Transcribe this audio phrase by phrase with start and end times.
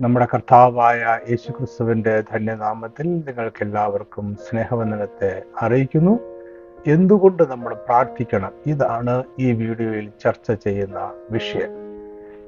[0.00, 6.20] നമ്മുടെ കർത്താവായ യേശു യേശുക്രിസ്തുവിന്റെ ധന്യനാമത്തിൽ നിങ്ങൾക്ക് എല്ലാവർക്കും സ്നേഹവന്ദനത്തെ അറിയിക്കുന്നു.
[6.86, 8.52] എന്തുകൊണ്ട് നമ്മൾ പ്രാർത്ഥിക്കണം?
[8.66, 11.72] ഇതാണ് ഈ വീഡിയോയിൽ ചർച്ച ചെയ്യുന്ന വിഷയം.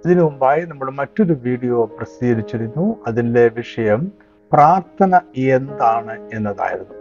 [0.05, 2.97] ഇതിനു മുമ്പായി നമ്മൾ മറ്റൊരു വീഡിയോ പ്രസിദ്ധീകരിച്ചിരുന്നു.
[3.07, 4.13] അതിന്റെ വിഷയം
[4.53, 6.95] പ്രാർത്ഥന എന്താണ് എന്നതായിരുന്നു.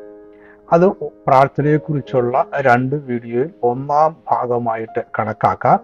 [0.71, 0.88] അത്
[1.27, 5.79] പ്രാർത്ഥനയെക്കുറിച്ചുള്ള രണ്ട് വീഡിയോയിൽ ഒന്നാം ഭാഗമായിട്ട് കണക്കാക്കാം.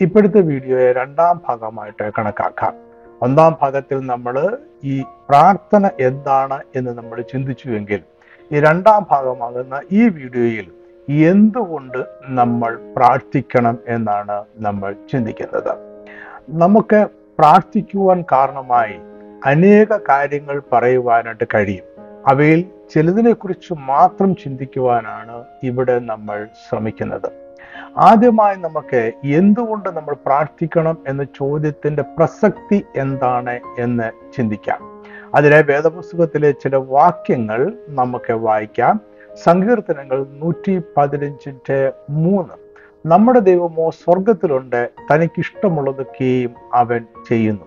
[0.00, 2.85] ഇപ്പോഴത്തെ വീഡിയോയെ രണ്ടാം ഭാഗമായിട്ട് കണക്കാക്കാം.
[3.22, 4.36] ഒന്നാം ഭാഗത്തിൽ നമ്മൾ
[4.84, 4.96] ഈ
[5.28, 8.00] പ്രാർത്ഥന എന്താണ് എന്ന് നമ്മൾ ചിന്തിച്ചുവെങ്കിൽ
[8.52, 10.66] ഈ രണ്ടാം ഭാഗമാകുന്ന ഈ വീഡിയോയിൽ
[11.08, 15.72] എന്തുകൊണ്ട് നമ്മൾ പ്രാർത്ഥിക്കണം എന്നാണ് നമ്മൾ ചിന്തിക്കുന്നത്.
[16.48, 17.00] നമുക്ക്
[17.38, 18.96] പ്രാർത്ഥിക്കുവാൻ കാരണമായി
[19.46, 21.86] അനേക കാര്യങ്ങൾ പറയുവാനായിട്ട് കഴിയും.
[22.26, 22.60] അവയിൽ
[22.92, 27.45] ചിലതിനെക്കുറിച്ച് മാത്രം ചിന്തിക്കുവാനാണ് ഇവിടെ നമ്മൾ ശ്രമിക്കുന്നത്.
[27.98, 35.02] ആദ്യമായി നമുക്ക് എന്തുകൊണ്ട് നമ്മൾ പ്രാർത്ഥിക്കണം എന്ന ചോദ്യത്തിന്റെ പ്രസക്തി എന്താണ് എന്ന് ചിന്തിക്കാം.
[35.34, 39.00] അതിലെ വേദപുസ്തകത്തിലെ ചില വാക്യങ്ങൾ നമുക്ക് വായിക്കാം.
[39.44, 42.54] സങ്കീർത്തനങ്ങൾ നൂറ്റി പതിനഞ്ചിന്റെ മൂന്ന്.
[43.08, 47.64] നമ്മുടെ ദൈവമോ സ്വർഗത്തിലുണ്ട് തനിക്കിഷ്ടമുള്ളതൊക്കെയും അവൻ ചെയ്യുന്നു.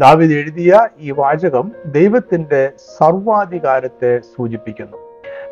[0.00, 4.96] ദാവിദ് എഴുതിയ ഈ വാചകം ദൈവത്തിന്റെ സർവാധികാരത്തെ സൂചിപ്പിക്കുന്നു.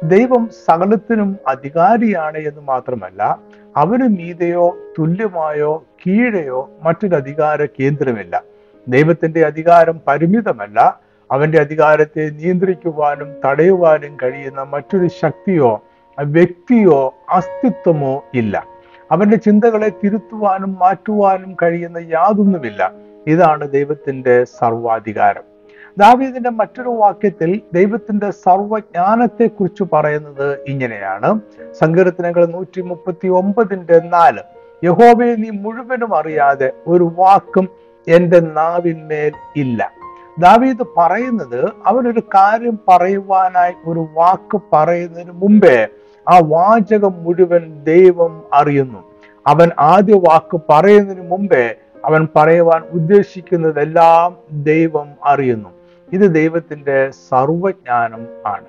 [0.03, 3.39] ദൈവം സകലത്തിനും അധികാരിയാണ് എന്ന് മാത്രമല്ല
[3.77, 8.42] അവന് മീതയോ തുല്യമായോ കീഴയോ മറ്റൊരു അധികാര കേന്ദ്രമില്ല.
[8.89, 11.00] ദൈവത്തിന്റെ അധികാരം പരിമിതമല്ല.
[11.33, 15.83] അവന്റെ അധികാരത്തെ നിയന്ത്രിക്കുവാനും തടയുവാനും കഴിയുന്ന മറ്റൊരു ശക്തിയോ
[16.25, 18.67] വ്യക്തിയോ അസ്തിത്വമോ ഇല്ല.
[19.12, 22.92] അവന്റെ ചിന്തകളെ തിരുത്തുവാനും മാറ്റുവാനും കഴിയുന്ന യാതൊന്നുമില്ല.
[23.27, 25.53] ഇതാണ് ദൈവത്തിന്റെ സർവാധികാരം.
[25.98, 31.41] ദാവീദിന്റെ മറ്റൊരു വാക്യത്തിൽ ദൈവത്തിന്റെ സർവജ്ഞാനത്തെ കുറിച്ച് പറയുന്നത് ഇങ്ങനെയാണ്.
[31.73, 34.39] സങ്കീർത്തനങ്ങൾ നൂറ്റി മുപ്പത്തി ഒമ്പതിന്റെ നാല്.
[34.84, 37.69] യഹോബയെ നീ മുഴുവനും അറിയാതെ ഒരു വാക്കും
[38.09, 39.91] എന്റെ നാവിന്മേൽ ഇല്ല.
[40.39, 45.86] ദാവീദ് പറയുന്നത് അവനൊരു കാര്യം പറയുവാനായി ഒരു വാക്ക് പറയുന്നതിന് മുമ്പേ
[46.29, 49.05] ആ വാചകം മുഴുവൻ ദൈവം അറിയുന്നു.
[49.47, 51.74] അവൻ ആദ്യ വാക്ക് പറയുന്നതിന് മുമ്പേ
[52.05, 55.83] അവൻ പറയുവാൻ ഉദ്ദേശിക്കുന്നതെല്ലാം ദൈവം അറിയുന്നു.
[56.13, 58.65] ഇത് ദൈവത്തിന്റെ സർവജ്ഞാനം ആണ്.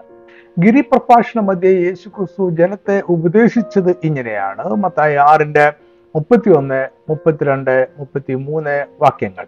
[0.59, 4.67] ഗിരിപ്രഭാഷണ മധ്യ യേശു ക്രിസ്തു ജനത്തെ ഉപദേശിച്ചത് ഇങ്ങനെയാണ്.
[4.67, 5.73] മത്തായി ആറിന്റെ
[6.15, 9.45] മുപ്പത്തി ഒന്ന് മുപ്പത്തിരണ്ട് മുപ്പത്തി മൂന്ന് വാക്യങ്ങൾ.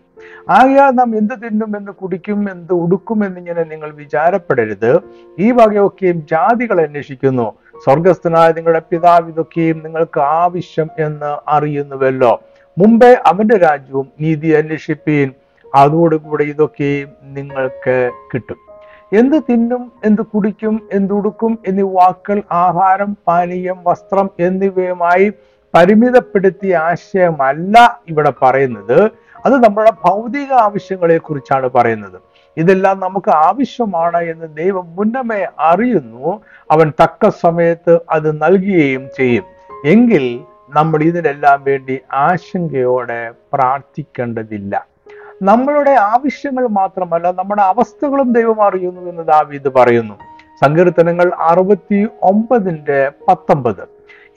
[0.50, 5.00] ആകയാൽ നാം എന്ത് തിന്നും എന്ന് കുടിക്കും എന്ത് ഉടുക്കും എന്നിങ്ങനെ നിങ്ങൾ വിചാരപ്പെടരുത്.
[5.40, 7.54] ഈ വകയൊക്കെയും ജാതികൾ അന്വേഷിക്കുന്നു.
[7.84, 12.42] സ്വർഗസ്ഥനായ നിങ്ങളുടെ പിതാവ് ഇതൊക്കെയും നിങ്ങൾക്ക് ആവശ്യം എന്ന് അറിയുന്നുവല്ലോ.
[12.78, 15.32] മുമ്പേ അവന്റെ രാജ്യവും നീതി അന്വേഷിപ്പീൻ.
[15.78, 18.58] അതോടുകൂടെ ഇതൊക്കെയും നിങ്ങൾക്ക് കിട്ടും.
[19.14, 25.34] എന്ത് തിന്നും എന്ത് കുടിക്കും എന്തുടുക്കും എന്നീ വാക്കുകൾ ആഹാരം പാനീയം വസ്ത്രം എന്നിവയുമായി
[25.76, 29.12] പരിമിതപ്പെടുത്തിയ ആശയമല്ല ഇവിടെ പറയുന്നത്.
[29.46, 32.22] അത് നമ്മുടെ ഭൗതിക ആവശ്യങ്ങളെ കുറിച്ചാണ് പറയുന്നത്.
[32.58, 36.42] ഇതെല്ലാം നമുക്ക് ആവശ്യമാണ് എന്ന് ദൈവം മുന്നമേ അറിയുന്നു.
[36.72, 39.44] അവൻ തക്ക സമയത്ത് അത് നൽകുകയും ചെയ്യും.
[39.86, 44.97] എങ്കിൽ നമ്മൾ ഇതിനെല്ലാം വേണ്ടി ആശങ്കയോടെ പ്രാർത്ഥിക്കേണ്ടതില്ല.
[45.42, 50.14] നമ്മളുടെ ആവശ്യങ്ങൾ മാത്രമല്ല നമ്മുടെ അവസ്ഥകളും ദൈവം അറിയുന്നു എന്ന് ദാവീദ് പറയുന്നു.
[50.66, 53.88] സങ്കീർത്തനങ്ങൾ അറുപത്തി ഒമ്പതിന്റെ പത്തൊമ്പത്.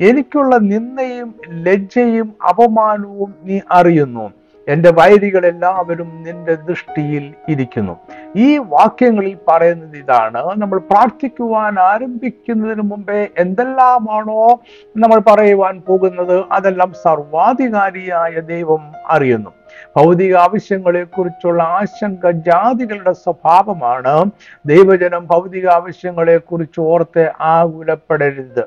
[0.01, 4.33] എനിക്കുള്ള നിന്ദയും ലജ്ജയും അപമാനവും നീ അറിയുന്നു.
[4.69, 7.97] എന്റെ വൈരികളെല്ലാവരും നിന്റെ ദൃഷ്ടിയിൽ ഇരിക്കുന്നു.
[8.37, 14.61] ഈ വാക്യങ്ങളിൽ പറയുന്നത് ഇതാണ് നമ്മൾ പ്രാർത്ഥിക്കുവാൻ ആരംഭിക്കുന്നതിന് മുമ്പേ എന്തെല്ലാമാണോ
[14.97, 19.51] നമ്മൾ പറയുവാൻ പോകുന്നത് അതെല്ലാം സർവാധികാരിയായ ദൈവം അറിയുന്നു.
[19.97, 24.31] ഭൗതിക ആവശ്യങ്ങളെ കുറിച്ചുള്ള ആശങ്ക ജാതികളുടെ സ്വഭാവമാണ്.
[24.67, 28.65] ദൈവജനം ഭൗതിക ആവശ്യങ്ങളെ കുറിച്ച് ഓർത്ത് ആകുലപ്പെടരുത്.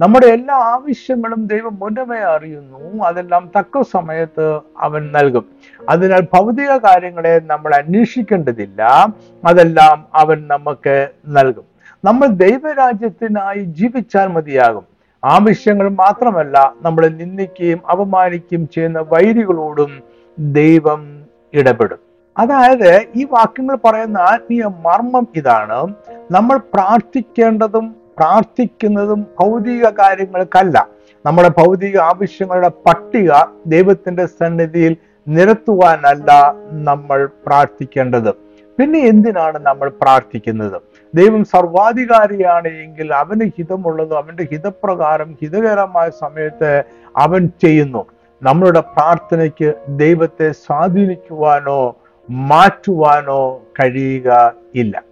[0.00, 3.04] നമ്മുടെ എല്ലാ ആവശ്യങ്ങളും ദൈവം മുന്നമേ അറിയുന്നു.
[3.04, 5.44] അതെല്ലാം തക്ക സമയത്ത് അവൻ നൽകും.
[5.88, 9.08] അതിനാൽ ഭൗതിക കാര്യങ്ങളെ നമ്മൾ അന്വേഷിക്കേണ്ടതില്ല.
[9.44, 11.64] അതെല്ലാം അവൻ നമുക്ക് നൽകും.
[12.04, 14.96] നമ്മൾ ദൈവരാജ്യത്തിനായി ജീവിച്ചാൽ മതിയാകും.
[15.24, 21.24] ആവശ്യങ്ങൾ മാത്രമല്ല നമ്മളെ നിന്ദിക്കുകയും അപമാനിക്കുകയും ചെയ്യുന്ന വൈരികളോടും ദൈവം
[21.54, 21.98] ഇടപെടും.
[22.38, 25.94] അതായത് ഈ വാക്യങ്ങൾ പറയുന്ന ആത്മീയ മർമ്മം ഇതാണ്.
[26.30, 30.88] നമ്മൾ പ്രാർത്ഥിക്കേണ്ടതും പ്രാർത്ഥിക്കുന്നതും ഭൗതിക കാര്യങ്ങൾക്കല്ല.
[31.26, 33.30] നമ്മുടെ ഭൗതിക ആവശ്യങ്ങളുടെ പട്ടിക
[33.66, 34.96] ദൈവത്തിന്റെ സന്നിധിയിൽ
[35.28, 38.30] നിരത്തുവാനല്ല നമ്മൾ പ്രാർത്ഥിക്കേണ്ടത്.
[38.78, 40.82] പിന്നെ എന്തിനാണ് നമ്മൾ പ്രാർത്ഥിക്കുന്നത്?
[41.14, 46.84] ദൈവം സർവാധികാരിയാണ് എങ്കിൽ അവന് ഹിതമുള്ളതും അവന്റെ ഹിതപ്രകാരം ഹിതകരമായ സമയത്ത്
[47.16, 48.06] അവൻ ചെയ്യുന്നു.
[48.42, 51.96] നമ്മളുടെ പ്രാർത്ഥനയ്ക്ക് ദൈവത്തെ സ്വാധീനിക്കുവാനോ
[52.30, 55.02] മാറ്റുവാനോ കഴിയുക ഇല്ല.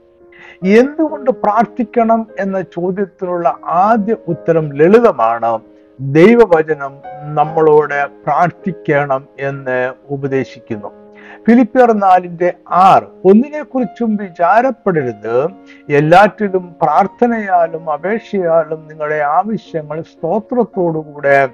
[0.65, 5.59] എന്തുകൊണ്ട് പ്രാർത്ഥിക്കണം എന്ന ചോദ്യത്തിനുള്ള ആദ്യ ഉത്തരം ലളിതമാണ്.
[6.01, 6.97] ദൈവവചനം
[7.35, 11.04] നമ്മളോട് പ്രാർത്ഥിക്കണം എന്ന് ഉപദേശിക്കുന്നു.
[11.49, 13.03] ഫിലിപ്പിയർ നാലിന്റെ ആറ്.
[13.03, 15.49] ഒന്നിനെ കുറിച്ചും വിചാരപ്പെടരുത്.
[15.91, 21.49] എല്ലാറ്റിലും പ്രാർത്ഥനയാലും അപേക്ഷയാലും നിങ്ങളുടെ ആവശ്യങ്ങൾ സ്തോത്രത്തോടുകൂടെ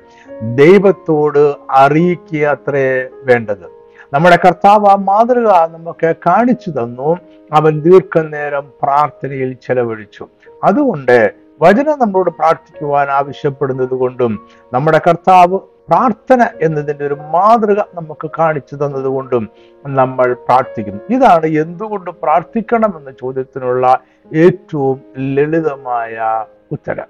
[0.54, 3.81] ദൈവത്തോട് അറിയിക്കുക അത്രേ വേണ്ടത്.
[4.12, 7.16] നമ്മുടെ കർത്താവ് ആ മാതൃക നമുക്ക് കാണിച്ചു തന്നു.
[7.52, 10.26] അവൻ ദീർഘനേരം പ്രാർത്ഥനയിൽ ചെലവഴിച്ചു.
[10.64, 11.31] അതുകൊണ്ട്
[11.62, 15.58] വചനം നമ്മളോട് പ്രാർത്ഥിക്കുവാൻ ആവശ്യപ്പെടുന്നത് കൊണ്ടും നമ്മുടെ കർത്താവ്
[15.90, 19.48] പ്രാർത്ഥന എന്നതിന്റെ ഒരു മാതൃക നമുക്ക് കാണിച്ചു തന്നതുകൊണ്ടും
[19.87, 21.00] നമ്മൾ പ്രാർത്ഥിക്കുന്നു.
[21.10, 24.00] ഇതാണ് എന്തുകൊണ്ട് പ്രാർത്ഥിക്കണം എന്ന ചോദ്യത്തിനുള്ള
[24.34, 27.04] ഏറ്റവും ലളിതമായ ഉത്തരം.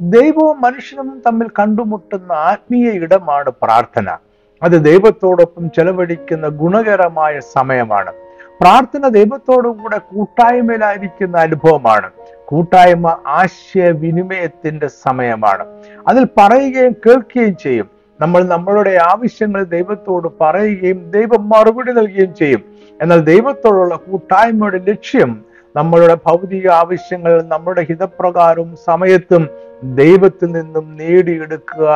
[0.00, 4.16] ദൈവവും മനുഷ്യനും തമ്മിൽ കണ്ടുമുട്ടുന്ന ആത്മീയ ഇടമാണ് പ്രാർത്ഥന.
[4.62, 8.12] അത് ദൈവത്തോടൊപ്പം ചെലവഴിക്കുന്ന ഗുണകരമായ സമയമാണ്.
[8.60, 12.10] പ്രാർത്ഥന ദൈവത്തോടും കൂടെ കൂട്ടായ്മയിലായിരിക്കുന്ന അനുഭവമാണ്.
[12.44, 15.82] കൂട്ടായ്മ ആശയവിനിമയത്തിന്റെ സമയമാണ്.
[16.08, 17.89] അതിൽ പറയുകയും കേൾക്കുകയും ചെയ്യും.
[18.20, 22.64] നമ്മൾ നമ്മളുടെ ആവശ്യങ്ങൾ ദൈവത്തോട് പറയുകയും ദൈവം മറുപടി നൽകുകയും ചെയ്യും.
[23.02, 25.44] എന്നാൽ ദൈവത്തോടുള്ള കൂട്ടായ്മയുടെ ലക്ഷ്യം
[25.76, 29.48] നമ്മളുടെ ഭൗതിക ആവശ്യങ്ങൾ നമ്മുടെ ഹിതപ്രകാരവും സമയത്തും
[29.82, 31.88] ദൈവത്തിൽ നിന്നും നേടിയെടുക്കുക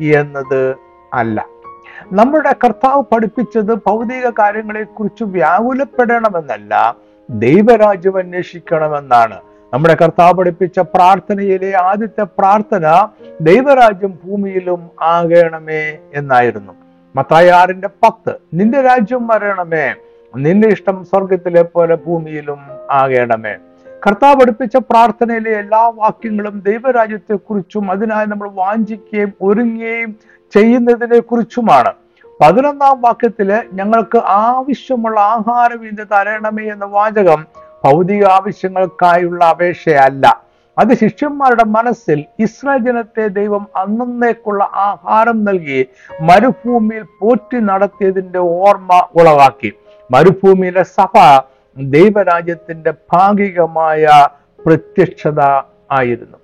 [0.00, 0.76] എന്നത്
[1.14, 1.46] അല്ല.
[2.12, 6.96] നമ്മുടെ കർത്താവ് പഠിപ്പിച്ചത് ഭൗതിക കാര്യങ്ങളെക്കുറിച്ച് വ്യാകുലപ്പെടണമെന്നല്ല
[7.30, 9.51] ദൈവരാജ്യം അന്വേഷിക്കണമെന്നാണ്.
[9.72, 12.86] നമ്മുടെ കർത്താവ് പഠിപ്പിച്ച പ്രാർത്ഥനയിലെ ആദ്യത്തെ പ്രാർത്ഥന
[13.40, 15.82] ദൈവരാജ്യം ഭൂമിയിലും ആകണമേ
[16.14, 16.72] എന്നായിരുന്നു.
[17.16, 19.86] മത്തായി ആറിന്റെ പത്ത് നിന്റെ രാജ്യം വരണമേ
[20.36, 22.60] നിന്റെ ഇഷ്ടം സ്വർഗത്തിലെ പോലെ ഭൂമിയിലും
[22.90, 23.54] ആകണമേ.
[24.06, 30.12] കർത്താവ് പഠിപ്പിച്ച പ്രാർത്ഥനയിലെ എല്ലാ വാക്യങ്ങളും ദൈവരാജ്യത്തെക്കുറിച്ചും അതിനായി നമ്മൾ വാഞ്ചിക്കുകയും ഒരുങ്ങുകയും
[30.52, 31.92] ചെയ്യുന്നതിനെ കുറിച്ചുമാണ്
[32.40, 37.42] പതിനൊന്നാം വാക്യത്തിൽ ഞങ്ങൾക്ക് ആവശ്യമുള്ള ആഹാരം ഇന്ന് തരണമേ എന്ന വാചകം
[37.84, 40.42] ഭൗതിക ആവശ്യങ്ങൾക്കായുള്ള അപേക്ഷയല്ല.
[40.78, 45.86] അത് ശിഷ്യന്മാരുടെ മനസ്സിൽ ഇസ്രായേൽ ജനത്തെ ദൈവം അന്നേക്കുള്ള ആഹാരം നൽകി
[46.20, 49.72] മരുഭൂമിയിൽ പോറ്റി നടത്തിയതിന്റെ ഓർമ്മ ഉളവാക്കി.
[50.10, 51.40] മരുഭൂമിയിലെ സഭ
[51.78, 54.28] ദൈവരാജ്യത്തിന്റെ ഭാഗികമായ
[54.66, 55.40] പ്രത്യക്ഷത
[55.92, 56.38] ആയിരുന്നു.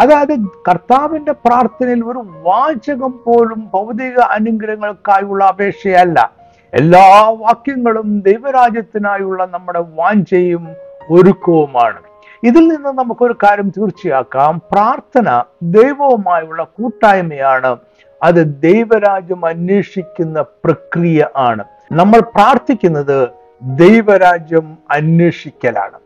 [0.00, 0.38] അതായത്
[0.68, 6.43] കർത്താവിന്റെ പ്രാർത്ഥനയിൽ ഒരു വാചകം പോലും ഭൗതിക അനുഗ്രഹങ്ങൾക്കായുള്ള അപേക്ഷയല്ല.
[6.74, 10.68] എല്ലാ വാക്യങ്ങളും ദൈവരാജ്യത്തിനായുള്ള നമ്മുടെ വാഞ്ചയും
[11.10, 11.98] ഒരുക്കവുമാണ്.
[12.44, 14.62] ഇതിൽ നിന്ന് നമുക്കൊരു കാര്യം തീർച്ചയാക്കാം.
[14.72, 17.76] പ്രാർത്ഥന ദൈവവുമായുള്ള കൂട്ടായ്മയാണ്.
[18.22, 21.64] അത് ദൈവരാജ്യം അന്വേഷിക്കുന്ന പ്രക്രിയ ആണ്.
[21.92, 23.28] നമ്മൾ പ്രാർത്ഥിക്കുന്നത്
[23.62, 25.98] ദൈവരാജ്യം അന്വേഷിക്കലാണ്.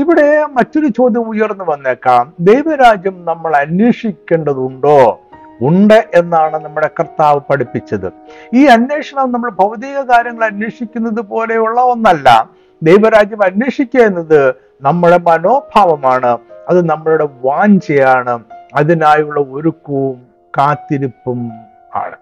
[0.00, 2.32] ഇവിടെ മറ്റൊരു ചോദ്യം ഉയർന്നു വന്നേക്കാം.
[2.40, 5.20] ദൈവരാജ്യം നമ്മൾ അന്വേഷിക്കേണ്ടതുണ്ടോ?
[5.60, 8.12] ഉണ്ട് എന്നാണ് നമ്മുടെ കർത്താവ് പഠിപ്പിച്ചത്.
[8.54, 12.50] ഈ അന്വേഷണം നമ്മൾ ഭൗതിക കാര്യങ്ങൾ അന്വേഷിക്കുന്നത് പോലെയുള്ള ഒന്നല്ല.
[12.82, 16.38] ദൈവരാജ്യം അന്വേഷിക്കുക എന്നത് നമ്മുടെ മനോഭാവമാണ്.
[16.68, 18.44] അത് നമ്മളുടെ വാഞ്ചയാണ്.
[18.74, 20.22] അതിനായുള്ള ഒരുക്കവും
[20.58, 21.52] കാത്തിരിപ്പും
[21.94, 22.16] ആണ്.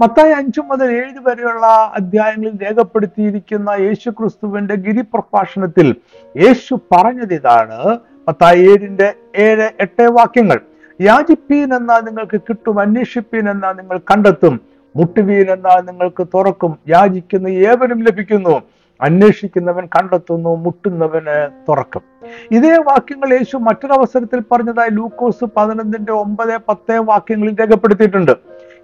[0.00, 5.96] മത്തായി അഞ്ചു മുതൽ ഏഴ് വരെയുള്ള അധ്യായങ്ങളിൽ രേഖപ്പെടുത്തിയിരിക്കുന്ന യേശു ക്രിസ്തുവിന്റെ ഗിരിപ്രഭാഷണത്തിൽ
[6.36, 7.98] യേശു പറഞ്ഞത് ഇതാണ്.
[8.28, 10.60] മത്തായി ഏഴിന്റെ ഏഴ് എട്ട് വാക്യങ്ങൾ.
[11.00, 14.60] യാചിപ്പീൻ എന്നാൽ നിങ്ങൾക്ക് കിട്ടും അന്വേഷിപ്പീൻ എന്നാൽ നിങ്ങൾ കണ്ടെത്തും.
[14.96, 16.78] മുട്ടുവീൻ എന്നാൽ നിങ്ങൾക്ക് തുറക്കും.
[16.88, 18.62] യാചിക്കുന്ന ഏവനും ലഭിക്കുന്നു.
[19.00, 22.02] അന്വേഷിക്കുന്നവൻ കണ്ടെത്തുന്നു മുട്ടുന്നവന് തുറക്കും.
[22.50, 28.32] ഇതേ വാക്യങ്ങൾ യേശു മറ്റൊരവസരത്തിൽ പറഞ്ഞതായി ലൂക്കോസ് പതിനൊന്നിന്റെ ഒമ്പത് പത്ത് വാക്യങ്ങളിൽ രേഖപ്പെടുത്തിയിട്ടുണ്ട്.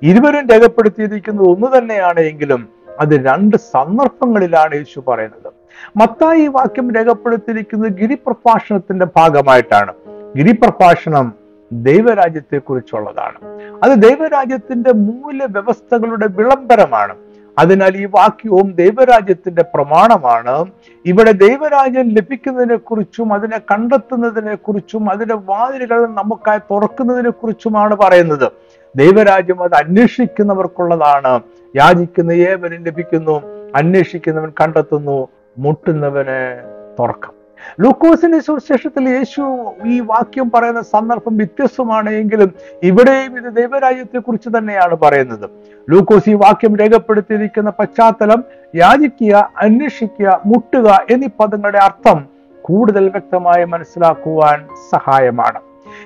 [0.02, 2.68] ഇരുവരും രേഖപ്പെടുത്തിയിരിക്കുന്നത് ഒന്ന് തന്നെയാണ് എങ്കിലും
[3.00, 5.52] അത് രണ്ട് സന്ദർഭങ്ങളിലാണ് യേശു പറയുന്നത്.
[5.96, 9.92] മത്തായി ഈ വാക്യം രേഖപ്പെടുത്തിയിരിക്കുന്നത് ഗിരിപ്രഭാഷണത്തിന്റെ ഭാഗമായിട്ടാണ്.
[10.36, 11.41] ഗിരിപ്രഭാഷണം
[11.72, 13.36] ദൈവരാജ്യത്തെ കുറിച്ചുള്ളതാണ്
[13.82, 17.16] അത് ദൈവരാജ്യത്തിന്റെ മൂല വ്യവസ്ഥകളുടെ വിളംബരമാണ്.
[17.58, 20.66] അതിനാൽ ഈ വാക്യവും ദൈവരാജ്യത്തിന്റെ പ്രമാണമാണ്.
[21.06, 28.52] ഇവിടെ ദൈവരാജ്യം ലഭിക്കുന്നതിനെ കുറിച്ചും അതിനെ കണ്ടെത്തുന്നതിനെ കുറിച്ചും അതിന്റെ വാതിലുകൾ നമുക്കായി തുറക്കുന്നതിനെ കുറിച്ചുമാണ് പറയുന്നത്.
[28.96, 31.40] ദൈവരാജ്യം അത് അന്വേഷിക്കുന്നവർക്കുള്ളതാണ്.
[31.76, 33.42] യാചിക്കുന്ന ഏവനും ലഭിക്കുന്നു
[33.74, 36.62] അന്വേഷിക്കുന്നവൻ കണ്ടെത്തുന്നു മുട്ടുന്നവന്
[36.98, 37.41] തുറക്കും.
[37.80, 42.52] ലൂക്കോസിന്റെ സുവിശേഷത്തിൽ യേശു ഈ വാക്യം പറയുന്ന സന്ദർഭം വ്യത്യസ്തമാണ് എങ്കിലും
[42.82, 45.50] ഇവിടെയും ഇത് ദൈവരാജ്യത്തെ കുറിച്ച് തന്നെയാണ് പറയുന്നത്.
[45.90, 48.44] ലൂക്കോസ് ഈ വാക്യം രേഖപ്പെടുത്തിയിരിക്കുന്ന പശ്ചാത്തലം
[48.76, 52.26] യാചിക്കുക അന്വേഷിക്കുക മുട്ടുക എന്നീ പദങ്ങളുടെ അർത്ഥം
[52.62, 55.60] കൂടുതൽ വ്യക്തമായി മനസ്സിലാക്കുവാൻ സഹായമാണ്.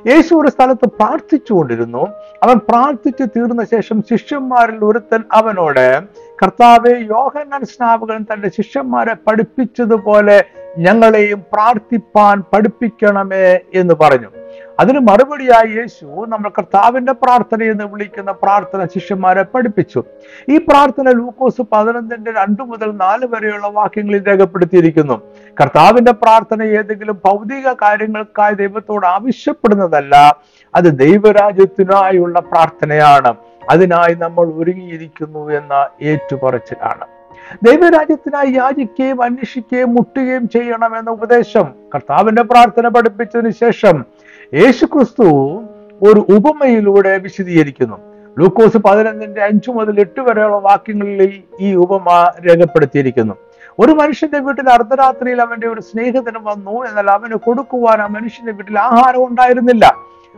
[0.07, 2.07] യേശു ഒരു സ്ഥലത്ത് പ്രാർത്ഥിച്ചുകൊണ്ടിരുന്നു.
[2.43, 6.01] അവൻ പ്രാർത്ഥിച്ചു തീർന്ന ശേഷം ശിഷ്യന്മാരിൽ ഒരുത്തൻ അവനോട്
[6.43, 10.45] കർത്താവെ യോഹന്നാൻ സ്നാപകൻ തന്റെ ശിഷ്യന്മാരെ പഠിപ്പിച്ചതുപോലെ
[10.79, 14.31] ഞങ്ങളെയും പ്രാർത്ഥിപ്പാൻ പഠിപ്പിക്കണമേ എന്ന് പറഞ്ഞു.
[14.81, 20.05] അതിന് മറുപടിയായി യേശു നമ്മൾ കർത്താവിന്റെ പ്രാർത്ഥന എന്ന് വിളിക്കുന്ന പ്രാർത്ഥന ശിഷ്യന്മാരെ പഠിപ്പിച്ചു.
[20.49, 25.21] ഈ പ്രാർത്ഥന ലൂക്കോസ് പതിനൊന്നിന്റെ രണ്ടു മുതൽ നാല് വരെയുള്ള വാക്യങ്ങളിൽ രേഖപ്പെടുത്തിയിരിക്കുന്നു.
[25.61, 30.37] കർത്താവിന്റെ പ്രാർത്ഥന ഏതെങ്കിലും ഭൗതിക കാര്യങ്ങൾക്കായി ദൈവത്തോട് ആവശ്യപ്പെടുന്നതല്ല
[30.75, 33.35] അത് ദൈവരാജ്യത്തിനായുള്ള പ്രാർത്ഥനയാണ്.
[33.71, 37.07] അതിനായി നമ്മൾ ഒരുങ്ങിയിരിക്കുന്നു എന്ന ഏറ്റുപറച്ചിലാണ്.
[37.63, 44.05] ദൈവരാജ്യത്തിനായി യാചിക്കുകയും അന്വേഷിക്കുകയും മുട്ടുകയും ചെയ്യണമെന്ന ഉപദേശം കർത്താവിന്റെ പ്രാർത്ഥന പഠിപ്പിച്ചതിന് ശേഷം
[44.55, 45.29] യേശുക്രിസ്തു
[46.03, 47.97] ഒരു ഉപമയിലൂടെ വിശദീകരിക്കുന്നു.
[48.39, 53.35] ലൂക്കോസ് പതിനൊന്നിന്റെ അഞ്ചു മുതൽ എട്ട് വരെയുള്ള വാക്യങ്ങളിൽ ഈ ഉപമ രേഖപ്പെടുത്തിയിരിക്കുന്നു.
[53.79, 59.27] ഒരു മനുഷ്യന്റെ വീട്ടിൽ അർദ്ധരാത്രിയിൽ അവന്റെ ഒരു സ്നേഹത്തിന് വന്നു എന്നാൽ അവന് കൊടുക്കുവാൻ ആ മനുഷ്യന്റെ വീട്ടിൽ ആഹാരം
[59.27, 59.95] ഉണ്ടായിരുന്നില്ല.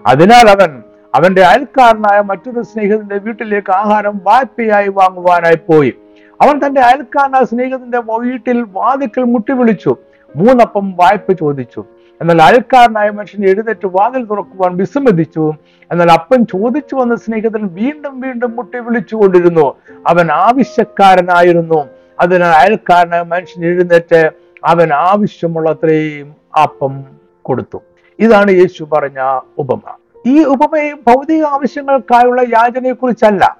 [0.06, 0.82] അതിനാൽ അവൻ
[1.14, 5.94] അവന്റെ അയൽക്കാരനായ മറ്റൊരു സ്നേഹിതന്റെ വീട്ടിലേക്ക് ആഹാരം വായ്പയായി വാങ്ങുവാനായി പോയി.
[6.40, 9.96] അവൻ തന്റെ അയൽക്കാരനായ സ്നേഹിതന്റെ വീട്ടിൽ വാതിക്കൽ മുട്ടി വിളിച്ചു.
[10.36, 11.84] മൂന്നപ്പം വായ്പ ചോദിച്ചു.
[12.20, 15.52] എന്നാൽ അയൽക്കാരനായ മനുഷ്യൻ എഴുന്നേറ്റ് വാതിൽ തുറക്കുവാൻ വിസമ്മതിച്ചു.
[15.90, 19.74] എന്നാൽ അപ്പൻ ചോദിച്ചു വന്ന സ്നേഹിതൻ വീണ്ടും വീണ്ടും മുട്ടി വിളിച്ചുകൊണ്ടിരുന്നു.
[20.06, 21.84] അവൻ ആവശ്യക്കാരനായിരുന്നു.
[22.20, 24.30] അതിനാൽ അയൽക്കാരനായ മനുഷ്യൻ എഴുന്നേറ്റ്
[24.64, 27.04] അവൻ ആവശ്യമുള്ളത്രയും അപ്പം
[27.42, 27.82] കൊടുത്തു.
[28.18, 29.80] ഇതാണ് യേശു പറഞ്ഞ ഉപമ.
[30.26, 33.56] ഈ ഉപമയും ഭൗതിക ആവശ്യങ്ങൾക്കായുള്ള യാചനയെക്കുറിച്ചല്ല.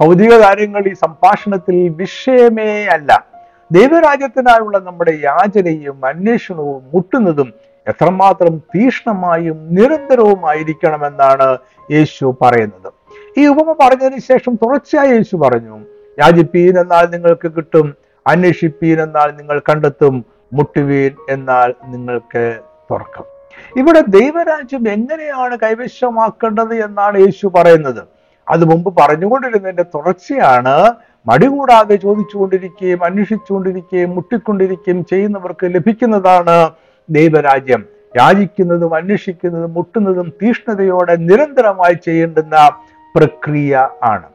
[0.00, 3.26] ഭൗതിക കാര്യങ്ങൾ ഈ സംഭാഷണത്തിൽ വിഷയമേ അല്ല.
[3.72, 7.52] ദൈവരാജ്യത്തിനായുള്ള നമ്മുടെ യാചനയും അന്വേഷണവും മുട്ടുന്നതും
[7.88, 11.58] എത്രമാത്രം തീഷ്ണമായും നിരന്തരവുമായിരിക്കണമെന്നാണ്
[11.90, 12.92] യേശു പറയുന്നത്.
[13.38, 15.78] ഈ ഉപമ പറഞ്ഞതിന് ശേഷം തുടർച്ചയായി യേശു പറഞ്ഞു
[16.18, 17.94] യാചിപ്പീൻ എന്നാൽ നിങ്ങൾക്ക് കിട്ടും
[18.26, 22.58] അന്വേഷിപ്പീൻ എന്നാൽ നിങ്ങൾ കണ്ടെത്തും മുട്ടുവീൻ എന്നാൽ നിങ്ങൾക്ക്
[22.90, 23.31] തുറക്കും.
[23.76, 28.04] ഇവിടെ ദൈവരാജ്യം എങ്ങനെയാണ് കൈവശമാക്കേണ്ടത് എന്നാണ് യേശു പറയുന്നത്.
[28.50, 30.90] അത് മുമ്പ് പറഞ്ഞുകൊണ്ടിരുന്നതിന്റെ തുടർച്ചയാണ്
[31.28, 36.70] മടി കൂടാതെ ചോദിച്ചുകൊണ്ടിരിക്കുകയും അന്വേഷിച്ചുകൊണ്ടിരിക്കുകയും മുട്ടിക്കൊണ്ടിരിക്കുകയും ചെയ്യുന്നവർക്ക് ലഭിക്കുന്നതാണ്
[37.10, 37.84] ദൈവരാജ്യം.
[38.16, 42.70] യാചിക്കുന്നതും അന്വേഷിക്കുന്നതും മുട്ടുന്നതും തീഷ്ണതയോടെ നിരന്തരമായി ചെയ്യേണ്ടുന്ന
[43.16, 44.26] പ്രക്രിയ ആണ്.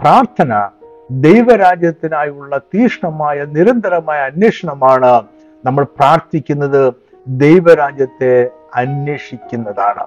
[0.00, 0.68] പ്രാർത്ഥന
[1.10, 5.22] ദൈവരാജ്യത്തിനായുള്ള തീഷ്ണമായ നിരന്തരമായ അന്വേഷണമാണ്
[5.64, 7.07] നമ്മൾ പ്രാർത്ഥിക്കുന്നത്.
[7.26, 10.06] ദൈവരാജ്യത്തെ അന്വേഷിക്കുന്നതാണ്.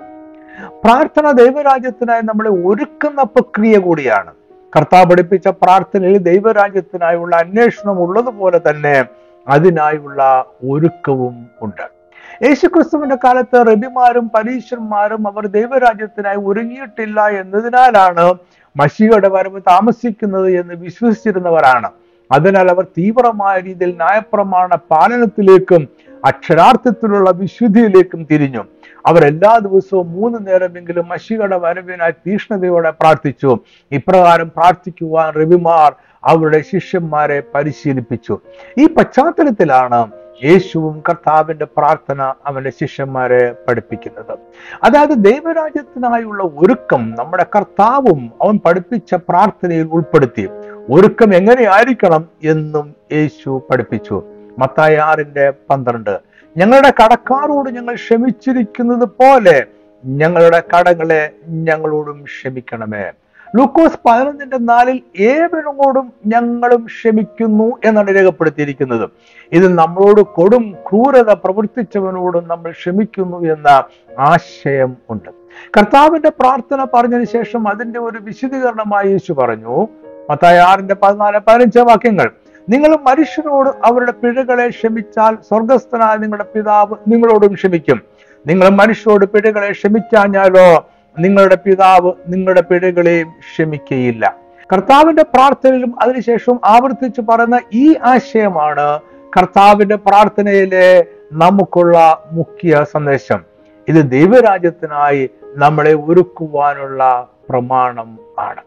[0.84, 4.34] പ്രാർത്ഥന ദൈവരാജ്യത്തിനായി നമ്മളെ ഒരുക്കുന്ന പ്രക്രിയ കൂടിയാണ്.
[4.78, 9.06] കർത്താവ് പഠിപ്പിച്ച പ്രാർത്ഥനയിൽ ദൈവരാജ്യത്തിനായുള്ള അന്വേഷണം ഉള്ളതുപോലെ തന്നെ
[9.48, 12.02] അതിനായുള്ള ഒരുക്കവും ഉണ്ട്.
[12.44, 18.34] യേശുക്രിസ്തുവിന്റെ കാലത്ത് റബിമാരും പരീശന്മാരും അവർ ദൈവരാജ്യത്തിനായി ഒരുങ്ങിയിട്ടില്ല എന്നതിനാലാണ്
[18.78, 21.90] മഷിയുടെ വരവ് താമസിക്കുന്നത് എന്ന് വിശ്വസിച്ചിരുന്നവരാണ്.
[22.32, 25.88] അതിനാൽ അവർ തീവ്രമായ രീതിയിൽ ന്യായപ്രമാണ പാലനത്തിലേക്കും
[26.26, 28.64] അക്ഷരാർത്ഥത്തിലുള്ള വിശുദ്ധിയിലേക്കും തിരിഞ്ഞു.
[29.06, 33.60] അവർ എല്ലാ ദിവസവും മൂന്ന് നേരമെങ്കിലും മഷികട വരവിനായി തീഷ്ണതയോടെ പ്രാർത്ഥിച്ചു.
[33.92, 38.40] ഇപ്രകാരം പ്രാർത്ഥിക്കുവാൻ രവിമാർ അവരുടെ ശിഷ്യന്മാരെ പരിശീലിപ്പിച്ചു.
[38.78, 40.12] ഈ പശ്ചാത്തലത്തിലാണ്
[40.44, 44.38] യേശുവും കർത്താവിന്റെ പ്രാർത്ഥന അവന്റെ ശിഷ്യന്മാരെ പഠിപ്പിക്കുന്നത്.
[44.84, 50.50] അതായത് ദൈവരാജ്യത്തിനായുള്ള ഒരുക്കം നമ്മുടെ കർത്താവും അവൻ പഠിപ്പിച്ച പ്രാർത്ഥനയിൽ ഉൾപ്പെടുത്തി.
[50.92, 54.24] ഒരുക്കം എങ്ങനെയായിരിക്കണം എന്നും യേശു പഠിപ്പിച്ചു.
[54.62, 56.20] മത്തായി ആറിന്റെ പന്ത്രണ്ട്.
[56.58, 59.66] ഞങ്ങളുടെ കടക്കാരോട് ഞങ്ങൾ ക്ഷമിച്ചിരിക്കുന്നത് പോലെ
[60.06, 63.12] ഞങ്ങളുടെ കടങ്ങളെ ഞങ്ങളോടും ക്ഷമിക്കണമേ.
[63.56, 69.10] ലൂക്കോസ് പതിനൊന്നിന്റെ നാലിൽ ഏവനോടും ഞങ്ങളും ക്ഷമിക്കുന്നു എന്നാണ് രേഖപ്പെടുത്തിയിരിക്കുന്നത്.
[69.52, 73.84] ഇത് നമ്മളോട് കൊടും ക്രൂരത പ്രവർത്തിച്ചവനോടും നമ്മൾ ക്ഷമിക്കുന്നു എന്ന
[74.20, 75.30] ആശയം ഉണ്ട്.
[75.78, 79.88] കർത്താവിന്റെ പ്രാർത്ഥന പറഞ്ഞതിന് ശേഷം അതിന്റെ ഒരു വിശദീകരണമായി യേശു പറഞ്ഞു.
[80.30, 82.32] മത്തായ ആറിന്റെ പതിനാല് പതിനഞ്ച് വാക്യങ്ങൾ.
[82.72, 88.02] നിങ്ങൾ മനുഷ്യരോട് അവരുടെ പിഴകളെ ക്ഷമിച്ചാൽ സ്വർഗസ്ഥനായ നിങ്ങളുടെ പിതാവ് നിങ്ങളോടും ക്ഷമിക്കും.
[88.48, 94.36] നിങ്ങൾ മനുഷ്യരോട് പിഴകളെ ക്ഷമിക്കാഞ്ഞാലോ നിങ്ങളുടെ പിതാവ് നിങ്ങളുടെ പിഴകളെയും ക്ഷമിക്കയില്ല.
[94.74, 99.00] കർത്താവിന്റെ പ്രാർത്ഥനയിലും അതിനുശേഷം ആവർത്തിച്ച് പറയുന്ന ഈ ആശയമാണ്
[99.38, 103.40] കർത്താവിന്റെ പ്രാർത്ഥനയിലെ നമുക്കുള്ള മുഖ്യ സന്ദേശം.
[103.88, 108.62] ഇത് ദൈവരാജ്യത്തിനായി നമ്മളെ ഒരുക്കുവാനുള്ള പ്രമാണം ആണ്.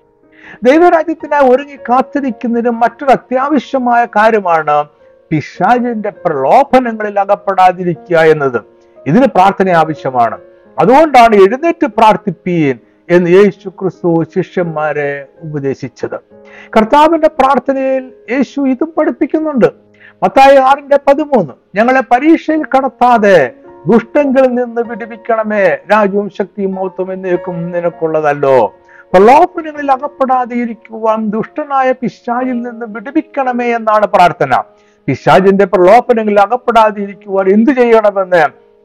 [0.62, 4.84] ദൈവരാജ്യത്തിനായി ഒരുങ്ങി കാത്തിരിക്കുന്നതിന് മറ്റൊരു അത്യാവശ്യമായ കാര്യമാണ്
[5.30, 8.60] പിശാചിന്റെ പ്രലോഭനങ്ങളിൽ അകപ്പെടാതിരിക്കുക എന്നത്.
[9.06, 10.38] ഇതിന് പ്രാർത്ഥന ആവശ്യമാണ്.
[10.78, 12.78] അതുകൊണ്ടാണ് എഴുന്നേറ്റ് പ്രാർത്ഥിപ്പീൻ
[13.10, 16.16] എന്ന് യേശു ക്രിസ്തു ശിഷ്യന്മാരെ ഉപദേശിച്ചത്.
[16.76, 19.66] കർത്താവിന്റെ പ്രാർത്ഥനയിൽ യേശു ഇതും പഠിപ്പിക്കുന്നുണ്ട്.
[20.22, 23.52] മത്തായി ആറിന്റെ പതിമൂന്ന് ഞങ്ങളെ പരീക്ഷയിൽ കടത്താതെ
[23.86, 25.78] ദുഷ്ടങ്ങളിൽ നിന്ന് വിടുവിക്കണമേ.
[25.92, 28.74] രാജ്യവും ശക്തിയും മൗത്വം എന്നേക്കും നിനക്കുള്ളതല്ലോ.
[29.14, 34.62] പ്രലോഭനങ്ങളിൽ അകപ്പെടാതെ ഇരിക്കുവാൻ ദുഷ്ടനായ പിശാചിൽ നിന്ന് വിടുവിക്കണമേ എന്നാണ് പ്രാർത്ഥന.
[35.08, 38.42] പിശാചിന്റെ പ്രലോഭനങ്ങളിൽ അകപ്പെടാതെ ഇരിക്കുവാൻ എന്തു ചെയ്യണമെന്ന്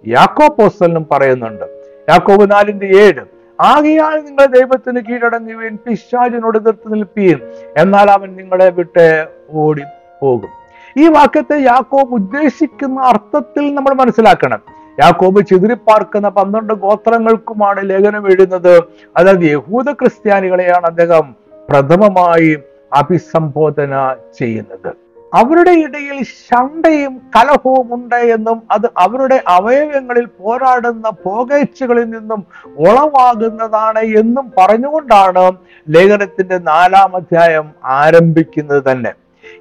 [0.08, 1.66] യാക്കോ പോസ്റ്റലിനും പറയുന്നുണ്ട്.
[2.10, 3.24] യാക്കോബ് നാലിന്റെ ഏഴ്
[3.62, 7.40] ആകയാൽ നിങ്ങൾ ദൈവത്തിന് കീഴടങ്ങുകയും പിശാചിനോട് എതിർത്ത് നിൽപ്പീൻ
[7.78, 9.84] എന്നാൽ അവൻ നിങ്ങളെ വിട്ട് ഓടി
[10.22, 10.52] പോകും
[10.98, 14.79] ഈ വാക്യത്തെ യാക്കോബ് ഉദ്ദേശിക്കുന്ന അർത്ഥത്തിൽ നമ്മൾ മനസ്സിലാക്കണം.
[15.00, 18.74] യാക്കോബ് ചിതിരിപ്പാർക്കുന്ന പന്ത്രണ്ട് ഗോത്രങ്ങൾക്കുമാണ് ലേഖനം എഴുതുന്നത്.
[19.18, 21.36] അതായത് യഹൂദ ക്രിസ്ത്യാനികളെയാണ് അദ്ദേഹം
[21.70, 22.58] പ്രഥമമായി
[22.94, 23.94] അഭിസംബോധന
[24.40, 24.90] ചെയ്യുന്നത്.
[25.34, 32.42] അവരുടെ ഇടയിൽ ശണ്ടയും കലഹവും ഉണ്ട് എന്നും അത് അവരുടെ അവയവങ്ങളിൽ പോരാടുന്ന പോകേച്ചുകളിൽ നിന്നും
[32.86, 35.52] ഉളവാകുന്നതാണ് എന്നും പറഞ്ഞുകൊണ്ടാണ്
[35.90, 39.12] ലേഖനത്തിന്റെ നാലാം അധ്യായം ആരംഭിക്കുന്നത് തന്നെ.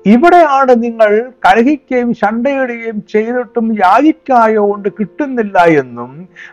[0.07, 1.11] ഇവിടെയാണ് നിങ്ങൾ
[1.47, 6.11] കലഹിക്കുകയും ശണ്ടയിടുകയും ചെയ്തിട്ടും യാചിക്കായോ കൊണ്ട് കിട്ടുന്നില്ല എന്നും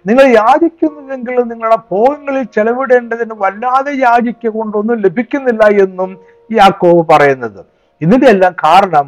[0.07, 6.11] നിങ്ങൾ യാചിക്കുന്നുവെങ്കിൽ നിങ്ങളുടെ ഭോഗങ്ങളിൽ ചെലവിടേണ്ടതിന് വല്ലാതെ യാചിക്ക കൊണ്ടൊന്നും ലഭിക്കുന്നില്ല എന്നും
[6.49, 7.61] യാക്കോവ് പറയുന്നത്.
[8.01, 9.07] ഇതിന്റെ എല്ലാം കാരണം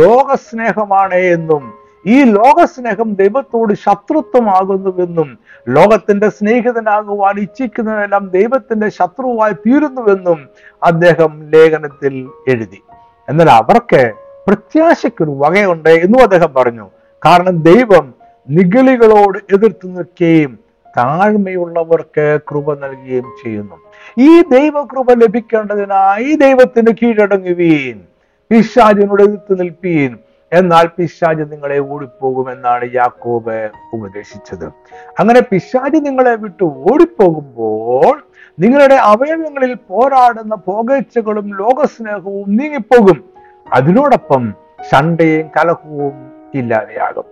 [0.00, 1.64] ലോകസ്നേഹമാണ് എന്നും
[2.04, 10.38] ഈ ലോകസ്നേഹം ദൈവത്തോട് ശത്രുത്വമാകുന്നുവെന്നും ലോകത്തിന്റെ സ്നേഹിതനാകുവാൻ ഇച്ഛിക്കുന്നതെല്ലാം ദൈവത്തിന്റെ ശത്രുവായി തീരുന്നുവെന്നും
[10.82, 12.14] അദ്ദേഹം ലേഖനത്തിൽ
[12.48, 12.80] എഴുതി.
[13.28, 14.12] എന്നാൽ അവർക്ക്
[14.46, 16.90] പ്രത്യാശയ്ക്കൊരു വകയുണ്ട് എന്നും അദ്ദേഹം പറഞ്ഞു.
[17.26, 18.14] കാരണം ദൈവം
[18.50, 20.58] നിഗളികളോട് എതിർത്ത് നിൽക്കുകയും
[20.96, 23.76] താഴ്മയുള്ളവർക്ക് കൃപ നൽകുകയും ചെയ്യുന്നു.
[24.18, 28.00] ഈ ദൈവകൃപ ലഭിക്കേണ്ടതിനായി ദൈവത്തിന് കീഴടങ്ങുവീൻ
[28.50, 30.18] പിശാചിനോട് എതിർത്ത് നിൽപ്പീൻ.
[30.52, 34.64] എന്നാൽ പിശാജ് നിങ്ങളെ ഓടിപ്പോകുമെന്നാണ് യാക്കോബ് ഉപദേശിച്ചത്.
[35.18, 38.22] അങ്ങനെ പിശാജ് നിങ്ങളെ വിട്ട് ഓടിപ്പോകുമ്പോൾ
[38.58, 43.24] നിങ്ങളുടെ അവയവങ്ങളിൽ പോരാടുന്ന പോകേച്ചകളും ലോകസ്നേഹവും നീങ്ങിപ്പോകും.
[43.72, 44.54] അതിനോടൊപ്പം
[44.92, 47.24] ശണ്ടയും കലഹവും ഇല്ലാതെയാകും.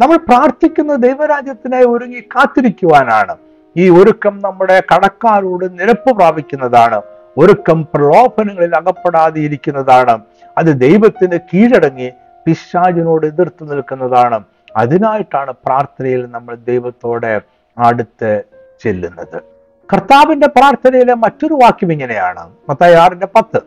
[0.00, 3.36] നമ്മൾ പ്രാർത്ഥിക്കുന്ന ദൈവരാജ്യത്തിനായി ഒരുങ്ങി കാത്തിരിക്കുവാനാണ്.
[3.76, 7.02] ഈ ഒരുക്കം നമ്മുടെ കടക്കാരോട് നിരപ്പ് പ്രാപിക്കുന്നതാണ്.
[7.38, 10.20] ഒരുക്കം പ്രലോഭനങ്ങളിൽ അകപ്പെടാതെ ഇരിക്കുന്നതാണ്
[10.58, 12.12] അത് ദൈവത്തിന് കീഴടങ്ങി
[12.46, 14.44] പിശാചിനോട് എതിർത്ത് നിൽക്കുന്നതാണ്.
[14.76, 17.40] അതിനായിട്ടാണ് പ്രാർത്ഥനയിൽ നമ്മൾ ദൈവത്തോടെ
[17.78, 18.42] അടുത്ത്
[18.82, 19.42] ചെല്ലുന്നത്.
[19.92, 22.50] കർത്താവിന്റെ പ്രാർത്ഥനയിലെ മറ്റൊരു വാക്യം ഇങ്ങനെയാണ്.
[22.68, 23.60] മത്തായി ആറിന്റെ പത്ത്.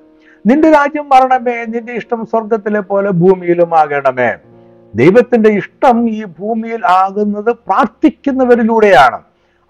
[0.47, 4.33] നിന്റെ രാജ്യം വരണമേ നിന്റെ ഇഷ്ടം സ്വർഗത്തിലെ പോലെ ഭൂമിയിലും ആകണമേ.
[4.95, 9.21] ദൈവത്തിന്റെ ഇഷ്ടം ഈ ഭൂമിയിൽ ആകുന്നത് പ്രാർത്ഥിക്കുന്നവരിലൂടെയാണ്.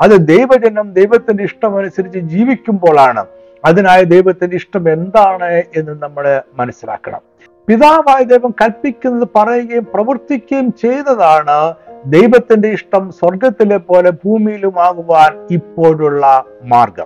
[0.01, 3.25] അത് ദൈവജനം ദൈവത്തിന്റെ ഇഷ്ടം അനുസരിച്ച് ജീവിക്കുമ്പോഴാണ്.
[3.65, 7.19] അതിനായ ദൈവത്തിന്റെ ഇഷ്ടം എന്താണ് എന്ന് നമ്മൾ മനസ്സിലാക്കണം.
[7.67, 11.73] പിതാവായ ദൈവം കൽപ്പിക്കുന്നത് പറയുകയും പ്രവർത്തിക്കുകയും ചെയ്തതാണ്
[12.05, 17.05] ദൈവത്തിന്റെ ഇഷ്ടം സ്വർഗത്തിലെ പോലെ ഭൂമിയിലും ആകുവാൻ ഇപ്പോഴുള്ള മാർഗം.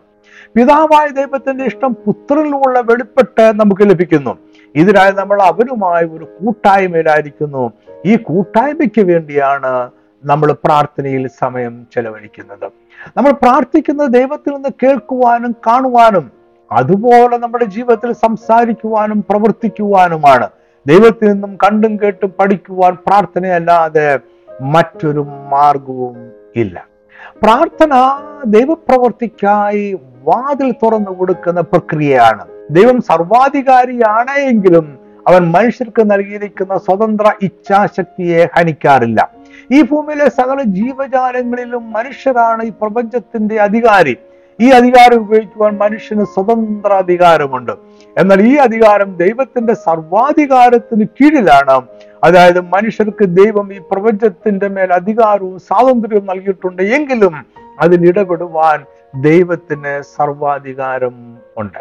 [0.55, 4.37] പിതാവായ ദൈവത്തിന്റെ ഇഷ്ടം പുത്രനിലുള്ള വെളിപ്പെട്ട് നമുക്ക് ലഭിക്കുന്നു.
[4.75, 7.71] ഇതിനായി നമ്മൾ അവരുമായി ഒരു കൂട്ടായ്മയിലായിരിക്കുന്നു.
[8.05, 9.89] ഈ കൂട്ടായ്മയ്ക്ക് വേണ്ടിയാണ്
[10.25, 12.71] നമ്മൾ പ്രാർത്ഥനയിൽ സമയം ചെലവഴിക്കുന്നത്.
[13.17, 16.31] നമ്മൾ പ്രാർത്ഥിക്കുന്നത് ദൈവത്തിൽ നിന്ന് കേൾക്കുവാനും കാണുവാനും
[16.72, 20.50] അതുപോലെ നമ്മുടെ ജീവിതത്തിൽ സംസാരിക്കുവാനും പ്രവർത്തിക്കുവാനുമാണ്.
[20.87, 24.20] ദൈവത്തിൽ നിന്നും കണ്ടും കേട്ടും പഠിക്കുവാൻ പ്രാർത്ഥനയല്ലാതെ
[24.61, 26.87] മറ്റൊരു മാർഗവും ഇല്ല.
[27.44, 27.91] പ്രാർത്ഥന
[28.46, 32.46] ദൈവപ്രവർത്തിക്കായി വാതിൽ തുറന്നു കൊടുക്കുന്ന പ്രക്രിയയാണ്.
[32.72, 39.29] ദൈവം സർവാധികാരിയാണ് എങ്കിലും അവൻ മനുഷ്യർക്ക് നൽകിയിരിക്കുന്ന സ്വതന്ത്ര ഇച്ഛാശക്തിയെ ഹനിക്കാറില്ല.
[39.72, 44.18] ഈ ഭൂമിയിലെ സകല ജീവജാലങ്ങളിലും മനുഷ്യരാണ് ഈ പ്രപഞ്ചത്തിന്റെ അധികാരി.
[44.59, 47.72] ഈ അധികാരം ഉപയോഗിക്കുവാൻ മനുഷ്യന് സ്വതന്ത്ര അധികാരമുണ്ട്.
[48.17, 51.81] എന്നാൽ ഈ അധികാരം ദൈവത്തിന്റെ സർവാധികാരത്തിന് കീഴിലാണ്.
[52.23, 57.45] അതായത് മനുഷ്യർക്ക് ദൈവം ഈ പ്രപഞ്ചത്തിന്റെ മേൽ അധികാരവും സ്വാതന്ത്ര്യവും നൽകിയിട്ടുണ്ട് എങ്കിലും
[57.79, 58.85] അതിലിടപെടുവാൻ
[59.21, 61.77] ദൈവത്തിന് സർവാധികാരം ഉണ്ട്.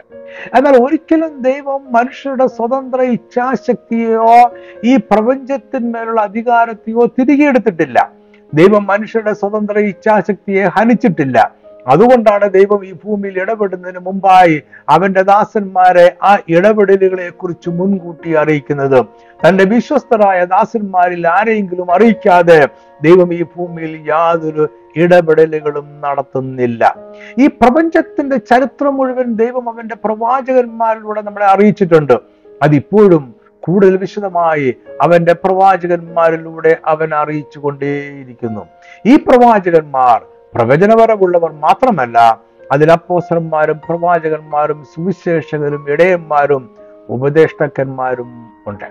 [0.55, 4.51] എന്നാൽ ഒരിക്കലും ദൈവം മനുഷ്യരുടെ സ്വതന്ത്ര ഇച്ഛാശക്തിയോ
[4.85, 8.13] ഈ പ്രപഞ്ചത്തിന്മേലുള്ള അധികാരത്തെയോ തിരികെ എടുത്തിട്ടില്ല.
[8.55, 11.53] ദൈവം മനുഷ്യരുടെ സ്വതന്ത്ര ഇച്ഛാശക്തിയെ ഹനിച്ചിട്ടില്ല.
[11.89, 18.99] അതുകൊണ്ടാണ് ദൈവം ഈ ഭൂമിയിൽ ഇടപെടുന്നതിന് മുമ്പായി അവന്റെ ദാസന്മാരെ ആ ഇടപെടലുകളെ കുറിച്ച് മുൻകൂട്ടി അറിയിക്കുന്നത്.
[19.47, 22.67] തന്റെ വിശ്വസ്തരായ ദാസന്മാരിൽ ആരെയെങ്കിലും അറിയിക്കാതെ
[23.03, 26.97] ദൈവം ഈ ഭൂമിയിൽ യാതൊരു ഇടപെടലുകളും നടത്തുന്നില്ല.
[27.39, 32.17] ഈ പ്രപഞ്ചത്തിന്റെ ചരിത്രം മുഴുവൻ ദൈവം അവന്റെ പ്രവാചകന്മാരിലൂടെ നമ്മളെ അറിയിച്ചിട്ടുണ്ട്.
[32.63, 38.63] അതിപ്പോഴും കൂടുതൽ വിശദമായി അവന്റെ പ്രവാചകന്മാരിലൂടെ അവൻ അറിയിച്ചു കൊണ്ടേയിരിക്കുന്നു
[39.07, 40.21] ഈ പ്രവാചകന്മാർ
[40.55, 42.41] പ്രവചനപരമുള്ളവർ മാത്രമല്ല
[42.73, 46.71] അതിൽ അപ്പോസന്മാരും പ്രവാചകന്മാരും സുവിശേഷകരും ഇടയന്മാരും
[47.09, 48.29] ഉപദേഷ്ടക്കന്മാരും
[48.67, 48.85] ഉണ്ട്.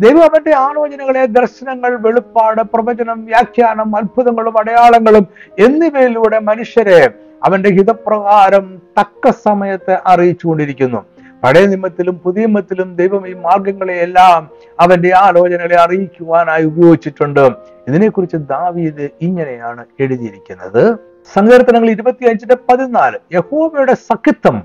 [0.00, 5.26] ദൈവം അവന്റെ ആലോചനകളെ ദർശനങ്ങൾ വെളിപ്പാട് പ്രവചനം വ്യാഖ്യാനം അത്ഭുതങ്ങളും അടയാളങ്ങളും
[5.58, 7.10] എന്നിവയിലൂടെ മനുഷ്യരെ
[7.44, 8.66] അവന്റെ ഹിതപ്രകാരം
[8.98, 11.00] തക്ക സമയത്ത് അറിയിച്ചുകൊണ്ടിരിക്കുന്നു.
[11.44, 17.50] പഴയ നിയമത്തിലും പുതിയ നിയമത്തിലും ദൈവം ഈ മാർഗങ്ങളെയെല്ലാം അവന്റെ ആലോചനകളെ അറിയിക്കുവാനായി ഉപയോഗിച്ചിട്ടുണ്ട്.
[17.88, 20.96] ഇതിനെക്കുറിച്ച് ദാവീദ് ഇങ്ങനെയാണ് എഴുതിയിരിക്കുന്നത്.
[21.32, 23.18] സങ്കീർത്തനങ്ങൾ ഇരുപത്തിയഞ്ചിന്റെ പതിനാല്.
[23.32, 24.62] യഹോവയുടെ സഖിത്വം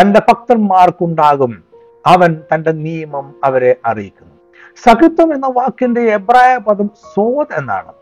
[0.00, 1.64] തന്റെ ഭക്തന്മാർക്കുണ്ടാകും.
[2.06, 4.34] അവൻ തന്റെ നിയമം അവരെ അറിയിക്കുന്നു.
[4.84, 7.92] സഖിത്വം എന്ന വാക്കിന്റെ എബ്രായ പദം സോത് എന്നാണ്.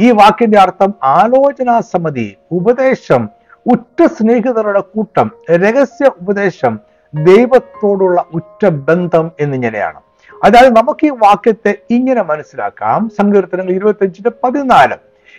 [0.00, 3.28] ഈ വാക്കിന്റെ അർത്ഥം ആലോചനാ സമിതി ഉപദേശം
[3.72, 10.00] ഉറ്റ സ്നേഹിതരുടെ കൂട്ടം രഹസ്യ ഉപദേശം ദൈവത്തോടുള്ള ഉറ്റ ബന്ധം എന്നിങ്ങനെയാണ്.
[10.44, 13.10] അതായത് നമുക്ക് ഈ വാക്യത്തെ ഇങ്ങനെ മനസ്സിലാക്കാം.
[13.18, 14.96] സങ്കീർത്തനങ്ങൾ ഇരുപത്തിയഞ്ചിന്റെ പതിനാല്.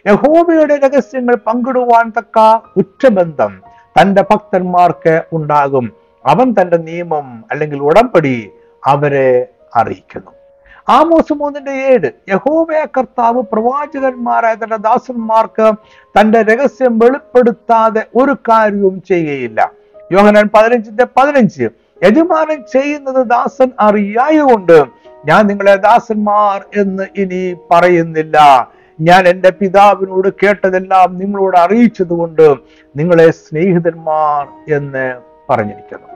[0.08, 3.62] യഹോബയുടെ രഹസ്യങ്ങൾ പങ്കിടുവാൻ തക്ക ഉറ്റബന്ധം
[4.02, 5.92] തന്റെ ഭക്തന്മാർക്ക് ഉണ്ടാകും.
[6.26, 8.50] അവൻ തന്റെ നിയമം അല്ലെങ്കിൽ ഉടമ്പടി
[8.86, 10.32] അവരെ അറിയിക്കുന്നു.
[10.90, 12.12] ആമോസ് മൂന്നിന്റെ ഏഴ്.
[12.30, 15.74] യഹോബയ കർത്താവ് പ്രവാചകന്മാരായ തന്റെ ദാസന്മാർക്ക്
[16.20, 19.72] തന്റെ രഹസ്യം വെളിപ്പെടുത്താതെ ഒരു കാര്യവും ചെയ്യുകയില്ല.
[20.12, 21.70] യോഹനാൻ പതിനഞ്ചിന്റെ പതിനഞ്ച്.
[22.04, 24.86] യജമാനൻ ചെയ്യുന്നത് ദാസൻ അറിയായതുകൊണ്ട്
[25.26, 28.68] ഞാൻ നിങ്ങളെ ദാസന്മാർ എന്ന് ഇനി പറയുന്നില്ല.
[29.02, 32.56] ഞാൻ എന്റെ പിതാവിനോട് കേട്ടതെല്ലാം നിങ്ങളോട് അറിയിച്ചതുകൊണ്ട്
[32.98, 36.08] നിങ്ങളെ സ്നേഹിതന്മാർ എന്ന് പറഞ്ഞിരിക്കുന്നു.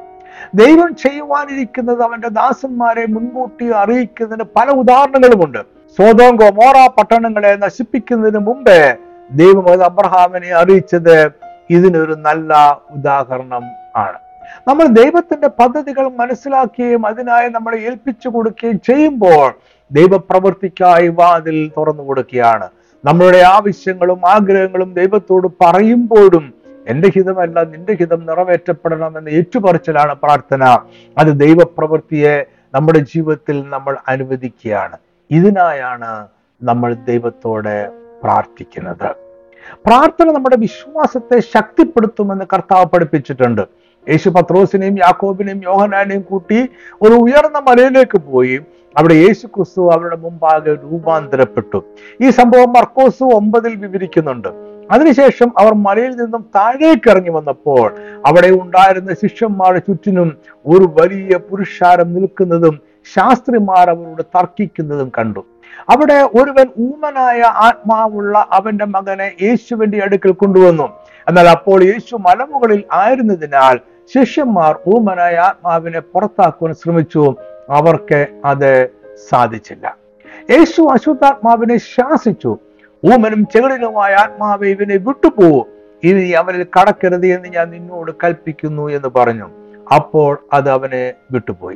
[0.56, 5.58] ദൈവം ചെയ്യുവാനിരിക്കുന്നത് അവന്റെ ദാസന്മാരെ മുൻകൂട്ടി അറിയിക്കുന്നതിന് പല ഉദാഹരണങ്ങളുമുണ്ട്.
[5.98, 8.96] സ്വതോം ഗോമോറ പട്ടണങ്ങളെ നശിപ്പിക്കുന്നതിന് മുമ്പേ
[9.32, 11.30] ദൈവം അത് അബ്രഹാമിനെ അറിയിച്ചത്
[11.70, 14.18] ഇതിനൊരു നല്ല ഉദാഹരണം ആണ്.
[14.68, 19.54] നമ്മൾ ദൈവത്തിന്റെ പദ്ധതികൾ മനസ്സിലാക്കുകയും അതിനായി നമ്മളെ ഏൽപ്പിച്ചു കൊടുക്കുകയും ചെയ്യുമ്പോൾ
[19.92, 22.70] ദൈവപ്രവൃത്തിക്കായി വാതിൽ തുറന്നു കൊടുക്കുകയാണ്.
[23.06, 26.54] നമ്മളുടെ ആവശ്യങ്ങളും ആഗ്രഹങ്ങളും ദൈവത്തോട് പറയുമ്പോഴും
[26.88, 30.64] എന്റെ ഹിതമല്ല നിന്റെ ഹിതം നിറവേറ്റപ്പെടണം എന്ന ഏറ്റുപറച്ചിലാണ് പ്രാർത്ഥന.
[31.18, 34.98] അത് ദൈവപ്രവൃത്തിയെ നമ്മുടെ ജീവിതത്തിൽ നമ്മൾ അനുവദിക്കുകയാണ്.
[35.32, 36.28] ഇതിനായാണ്
[36.64, 37.90] നമ്മൾ ദൈവത്തോടെ
[38.24, 39.29] പ്രാർത്ഥിക്കുന്നത്.
[39.86, 43.62] പ്രാർത്ഥന നമ്മുടെ വിശ്വാസത്തെ ശക്തിപ്പെടുത്തുമെന്ന് കർത്താവ് പഠിപ്പിച്ചിട്ടുണ്ട്.
[44.10, 46.70] യേശു പത്രോസിനെയും യാക്കോബിനെയും യോഹനാനെയും കൂട്ടി
[47.02, 48.60] ഒരു ഉയർന്ന മലയിലേക്ക് പോയി.
[48.98, 51.84] അവിടെ യേശു ക്രിസ്തു അവരുടെ മുമ്പാകെ രൂപാന്തരപ്പെട്ടു.
[52.22, 54.48] ഈ സംഭവം മർക്കോസ് ഒമ്പതിൽ വിവരിക്കുന്നുണ്ട്.
[54.92, 62.80] അതിനുശേഷം അവർ മലയിൽ നിന്നും താഴേക്ക് ഇറങ്ങി വന്നപ്പോൾ അവിടെ ഉണ്ടായിരുന്ന ശിഷ്യന്മാരുടെ ചുറ്റിനും ഒരു വലിയ പുരുഷാരം നിൽക്കുന്നതും
[63.16, 65.46] ശാസ്ത്രിമാർ അവരോട് തർക്കിക്കുന്നതും കണ്ടു.
[65.90, 70.90] അവിടെ ഒരുവൻ ഊമനായ ആത്മാവുള്ള അവന്റെ മകനെ യേശുവിന്റെ അടുക്കൽ കൊണ്ടുവന്നു.
[71.28, 73.80] എന്നാൽ അപ്പോൾ യേശു മലമുകളിൽ ആയിരുന്നതിനാൽ
[74.14, 77.36] ശിഷ്യന്മാർ ഊമനായ ആത്മാവിനെ പുറത്താക്കുവാൻ ശ്രമിച്ചു.
[77.70, 78.90] അവർക്ക് അത്
[79.30, 79.98] സാധിച്ചില്ല.
[80.52, 82.58] യേശു അശുദ്ധാത്മാവിനെ ശാസിച്ചു.
[83.14, 85.66] ഊമനും ചെകിടിനുമായ ആത്മാവ് ഇവനെ വിട്ടുപോകും
[86.04, 89.50] ഇനി അവനിൽ കടക്കരുത് എന്ന് ഞാൻ നിന്നോട് കൽപ്പിക്കുന്നു എന്ന് പറഞ്ഞു.
[89.96, 91.76] അപ്പോൾ അത് അവനെ വിട്ടുപോയി.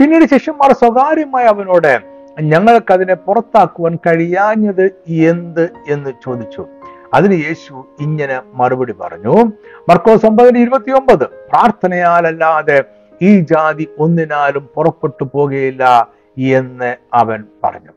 [0.00, 2.09] പിന്നീട് ശിഷ്യന്മാർ സ്വകാര്യമായി അവനോട്
[2.40, 6.66] ഞങ്ങൾക്ക് അതിനെ പുറത്താക്കുവാൻ കഴിയാഞ്ഞത് എന്ത് എന്ന് ചോദിച്ചു.
[7.14, 9.52] അതിന് യേശു ഇങ്ങനെ മറുപടി പറഞ്ഞു.
[9.88, 12.84] മർക്കോസ് ഒമ്പതിന് ഇരുപത്തി ഒമ്പത് പ്രാർത്ഥനയാലല്ലാതെ
[13.22, 17.92] ഈ ജാതി ഒന്നിനാലും പുറപ്പെട്ടു പോകുകയില്ല എന്ന് അവൻ പറഞ്ഞു.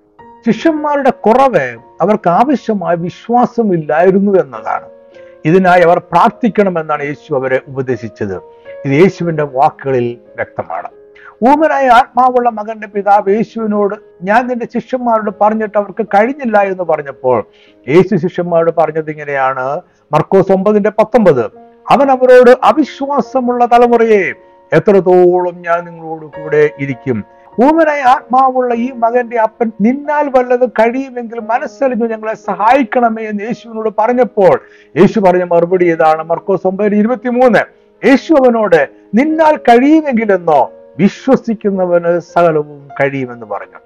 [0.47, 4.89] ശിഷ്യന്മാരുടെ കുറവ് അവർക്ക് ആവശ്യമായ വിശ്വാസമില്ലായിരുന്നു എന്നതാണ്.
[5.45, 8.35] ഇതിനായി അവർ പ്രാർത്ഥിക്കണമെന്നാണ് യേശു അവരെ ഉപദേശിച്ചത്.
[8.85, 10.87] ഇത് യേശുവിന്റെ വാക്കുകളിൽ വ്യക്തമാണ്.
[11.47, 17.45] ഊമനായ ആത്മാവുള്ള മകന്റെ പിതാവ് യേശുവിനോട് ഞാൻ നിന്റെ ശിഷ്യന്മാരോട് പറഞ്ഞിട്ട് അവർക്ക് കഴിഞ്ഞില്ല എന്ന് പറഞ്ഞപ്പോൾ
[17.87, 19.81] യേശു ശിഷ്യന്മാരോട് പറഞ്ഞത് ഇങ്ങനെയാണ്.
[20.13, 21.45] മർക്കോസ് ഒമ്പതിന്റെ പത്തൊമ്പത്.
[21.91, 24.33] അവൻ അവരോട് അവിശ്വാസമുള്ള തലമുറയെ
[24.73, 27.23] എത്രത്തോളം ഞാൻ നിങ്ങളോട് കൂടെ ഇരിക്കും?
[27.63, 34.61] ഊമനായ ആത്മാവുള്ള ഈ മകന്റെ അപ്പൻ നിന്നാൽ വല്ലത് കഴിയുമെങ്കിൽ മനസ്സലിഞ്ഞു ഞങ്ങളെ സഹായിക്കണമേ എന്ന് യേശുവിനോട് പറഞ്ഞപ്പോൾ
[34.97, 36.23] യേശു പറഞ്ഞ മറുപടി ഇതാണ്.
[36.23, 37.59] മർക്കോസ് ഒമ്പത് ഇരുപത്തിമൂന്ന്.
[38.07, 43.77] യേശു അവനോട് നിന്നാൽ കഴിയുമെങ്കിലെന്നോ വിശ്വസിക്കുന്നവന് സകലവും കഴിയുമെന്ന് പറഞ്ഞു.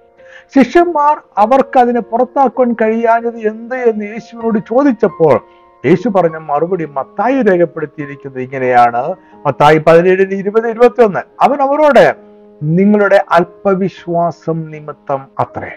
[0.56, 5.42] ശിഷ്യന്മാർ അവർക്ക് അതിനെ പുറത്താക്കാൻ കഴിയാഞ്ഞത് എന്ത് എന്ന് യേശുവിനോട് ചോദിച്ചപ്പോൾ
[5.86, 9.16] യേശു പറഞ്ഞ മറുപടി മത്തായി രേഖപ്പെടുത്തിയിരിക്കുന്നത് ഇങ്ങനെയാണ്.
[9.46, 12.16] മത്തായി പതിനേഴിന് ഇരുപത് ഇരുപത്തി ഒന്ന് അവൻ അവരോട്
[12.64, 15.72] നിങ്ങളുടെ അല്പവിശ്വാസം നിമിത്തം അത്രേ.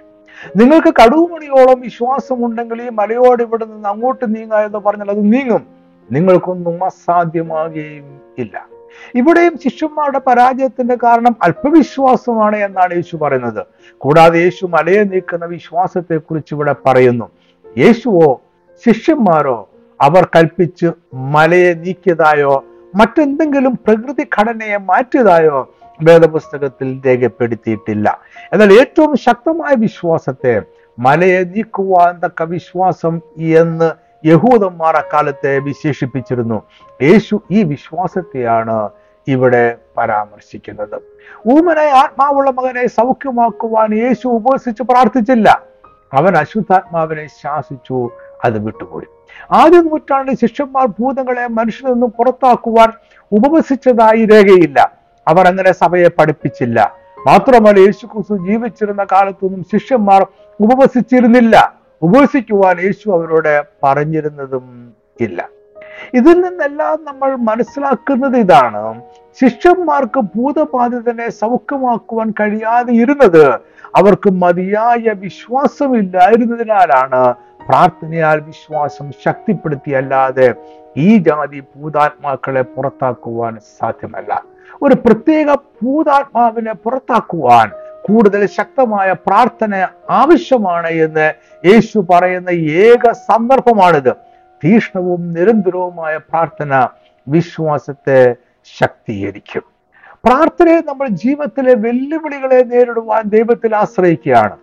[0.56, 5.66] നിങ്ങൾക്ക് കടുവുമണിയോളം വിശ്വാസമുണ്ടെങ്കിൽ ഈ മലയോട് ഇവിടെ നിന്ന് അങ്ങോട്ട് നീങ്ങുക എന്ന് പറഞ്ഞാൽ അത് നീങ്ങും.
[6.12, 8.79] നിങ്ങൾക്കൊന്നും അസാധ്യമാകുകയും ഇല്ല.
[9.14, 13.66] ഇവിടെയും ശിഷ്യന്മാരുടെ പരാജയത്തിന്റെ കാരണം അല്പവിശ്വാസമാണ് എന്നാണ് യേശു പറയുന്നത്.
[13.98, 17.30] കൂടാതെ യേശു മലയെ നീക്കുന്ന വിശ്വാസത്തെ കുറിച്ച് ഇവിടെ പറയുന്നു.
[17.78, 18.40] യേശുവോ
[18.86, 19.68] ശിഷ്യന്മാരോ
[20.00, 28.18] അവർ കൽപ്പിച്ച് മലയെ നീക്കിയതായോ മറ്റെന്തെങ്കിലും പ്രകൃതി ഘടനയെ മാറ്റിയതായോ വേദപുസ്തകത്തിൽ രേഖപ്പെടുത്തിയിട്ടില്ല.
[28.52, 30.62] എന്നാൽ ഏറ്റവും ശക്തമായ വിശ്വാസത്തെ
[30.98, 36.62] മലയെ നീക്കുവാൻ തക്ക വിശ്വാസം എന്ന് യഹൂദന്മാർ അക്കാലത്തെ വിശേഷിപ്പിച്ചിരുന്നു.
[37.02, 38.88] യേശു ഈ വിശ്വാസത്തെയാണ്
[39.28, 41.00] ഇവിടെ പരാമർശിക്കുന്നത്.
[41.48, 45.62] ഊമനായ ആത്മാവുള്ള മകനെ സൗഖ്യമാക്കുവാൻ യേശു ഉപസിച്ച് പ്രാർത്ഥിച്ചില്ല.
[46.14, 48.10] അവൻ അശുദ്ധാത്മാവിനെ ശാസിച്ചു
[48.44, 49.06] അത് വിട്ടുപോയി.
[49.52, 52.92] ആദ്യ നൂറ്റാണ്ടിൽ ശിഷ്യന്മാർ ഭൂതങ്ങളെ മനുഷ്യരിൽ നിന്നും പുറത്താക്കുവാൻ
[53.32, 54.92] ഉപവസിച്ചതായി രേഖയില്ല.
[55.28, 56.94] അവർ അങ്ങനെ സഭയെ പഠിപ്പിച്ചില്ല.
[57.26, 60.26] മാത്രമല്ല യേശുക്രിസ്തു ജീവിച്ചിരുന്ന കാലത്തൊന്നും ശിഷ്യന്മാർ
[60.60, 61.79] ഉപവസിച്ചിരുന്നില്ല.
[62.02, 65.48] ഉപവസിക്കുവാൻ യേശു അവരോട് പറഞ്ഞിരുന്നതും ഇല്ല.
[66.14, 69.00] ഇതിൽ നിന്നെല്ലാം നമ്മൾ മനസ്സിലാക്കുന്നത് ഇതാണ്.
[69.40, 73.60] ശിഷ്യന്മാർക്ക് ഭൂതബാധിതനെ സൗഖ്യമാക്കുവാൻ കഴിയാതെ ഇരുന്നത്
[73.96, 77.34] അവർക്ക് മതിയായ വിശ്വാസമില്ലായിരുന്നതിനാലാണ്
[77.68, 80.54] പ്രാർത്ഥനയാൽ വിശ്വാസം ശക്തിപ്പെടുത്തിയല്ലാതെ
[80.96, 84.44] ഈ ജാതി ഭൂതാത്മാക്കളെ പുറത്താക്കുവാൻ സാധ്യമല്ല.
[84.82, 87.70] ഒരു പ്രത്യേക ഭൂതാത്മാവിനെ പുറത്താക്കുവാൻ
[88.04, 91.32] കൂടുതൽ ശക്തമായ പ്രാർത്ഥന ആവശ്യമാണ് എന്ന്
[91.66, 94.12] യേശു പറയുന്ന ഏക സന്ദർഭമാണിത്.
[94.64, 96.88] തീഷ്ണവും നിരന്തരവുമായ പ്രാർത്ഥന
[97.28, 98.34] വിശ്വാസത്തെ
[98.78, 99.62] ശക്തീകരിക്കും.
[100.24, 104.56] പ്രാർത്ഥനയെ നമ്മൾ ജീവിതത്തിലെ വെല്ലുവിളികളെ നേരിടുവാൻ ദൈവത്തിൽ ആശ്രയിക്കുകയാണ്.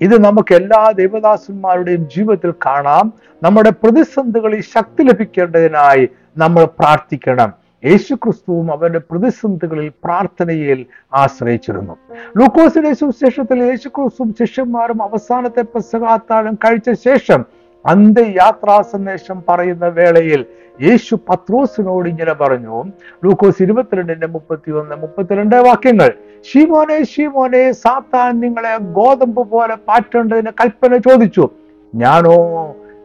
[0.00, 3.12] ഇത് നമുക്ക് എല്ലാ ദൈവദാസന്മാരുടെയും ജീവിതത്തിൽ കാണാം.
[3.42, 7.63] നമ്മുടെ പ്രതിസന്ധികളിൽ ശക്തി ലഭിക്കേണ്ടതിനായി നമ്മൾ പ്രാർത്ഥിക്കണം.
[7.84, 11.96] യേശു ക്രിസ്തുവും അവന്റെ പ്രതിസന്ധികളിൽ പ്രാർത്ഥനയിൽ ആശ്രയിച്ചിരുന്നു.
[12.36, 17.44] ലൂക്കോസിന്റെ സുവിശേഷത്തിൽ യേശു ക്രിസ്തുവും ശിഷ്യന്മാരും അവസാനത്തെ പെസകാത്താഴം കഴിച്ച ശേഷം
[17.86, 20.44] അന്ത്യയാത്രാ സന്ദേശം പറയുന്ന വേളയിൽ
[20.82, 22.84] യേശു പത്രോസിനോട് ഇങ്ങനെ പറഞ്ഞു.
[23.24, 26.10] ലൂക്കോസ് ഇരുപത്തിരണ്ടിന്റെ മുപ്പത്തി ഒന്ന് മുപ്പത്തിരണ്ട് വാക്യങ്ങൾ.
[26.52, 31.50] ഷീമോനെ ഷീമോനെ സാത്താൻ നിങ്ങളെ ഗോതമ്പ് പോലെ പാറ്റേണ്ടതിന് കൽപ്പന ചോദിച്ചു.
[31.94, 32.36] ഞാനോ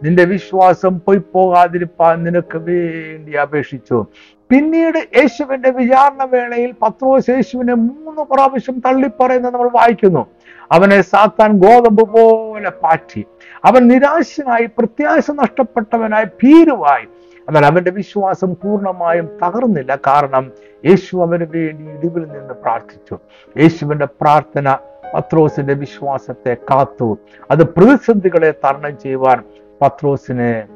[0.04, 4.06] നിന്റെ വിശ്വാസം പോയി പോകാതിരിപ്പാൻ നിനക്ക് വേണ്ടി അപേക്ഷിച്ചു.
[4.50, 10.26] പിന്നീട് യേശുവിന്റെ വിചാരണ വേളയിൽ പത്രോസ് യേശുവിനെ മൂന്ന് പ്രാവശ്യം തള്ളിപ്പറയുന്നത് നമ്മൾ വായിക്കുന്നു.
[10.72, 13.26] അവനെ സാത്താൻ ഗോതമ്പ് പോലെ പാറ്റി.
[13.66, 17.06] അവൻ നിരാശനായി പ്രത്യാശ നഷ്ടപ്പെട്ടവനായി ഭീരുവായി.
[17.48, 20.00] എന്നാൽ അവന്റെ വിശ്വാസം പൂർണമായും തകർന്നില്ല.
[20.08, 20.52] കാരണം
[20.86, 23.20] യേശു അവന് വേണ്ടി ഇടിവിൽ നിന്ന് പ്രാർത്ഥിച്ചു.
[23.58, 24.78] യേശുവിന്റെ പ്രാർത്ഥന
[25.14, 27.18] പത്രോസിന്റെ വിശ്വാസത്തെ കാത്തു.
[27.52, 29.44] അത് പ്രതിസന്ധികളെ തരണം ചെയ്യുവാൻ
[29.82, 30.68] പത്രോസിനെ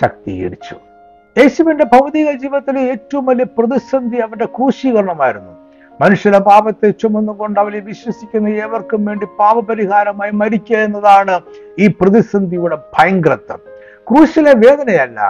[0.00, 0.76] ശക്തീകരിച്ചു.
[1.40, 5.52] യേശുവിന്റെ ഭൗതിക ജീവിതത്തിലെ ഏറ്റവും വലിയ പ്രതിസന്ധി അവന്റെ ക്രൂശീകരണമായിരുന്നു.
[6.00, 11.40] മനുഷ്യരെ പാപത്തെ ചുമന്നുകൊണ്ട് അവരെ വിശ്വസിക്കുന്ന ഏവർക്കും വേണ്ടി പാപപരിഹാരമായി മരിക്കുക എന്നതാണ്
[11.78, 13.60] ഈ പ്രതിസന്ധിയുടെ ഭയങ്കരത്വം.
[14.08, 15.20] ക്രൂശിലെ വേദനയല്ല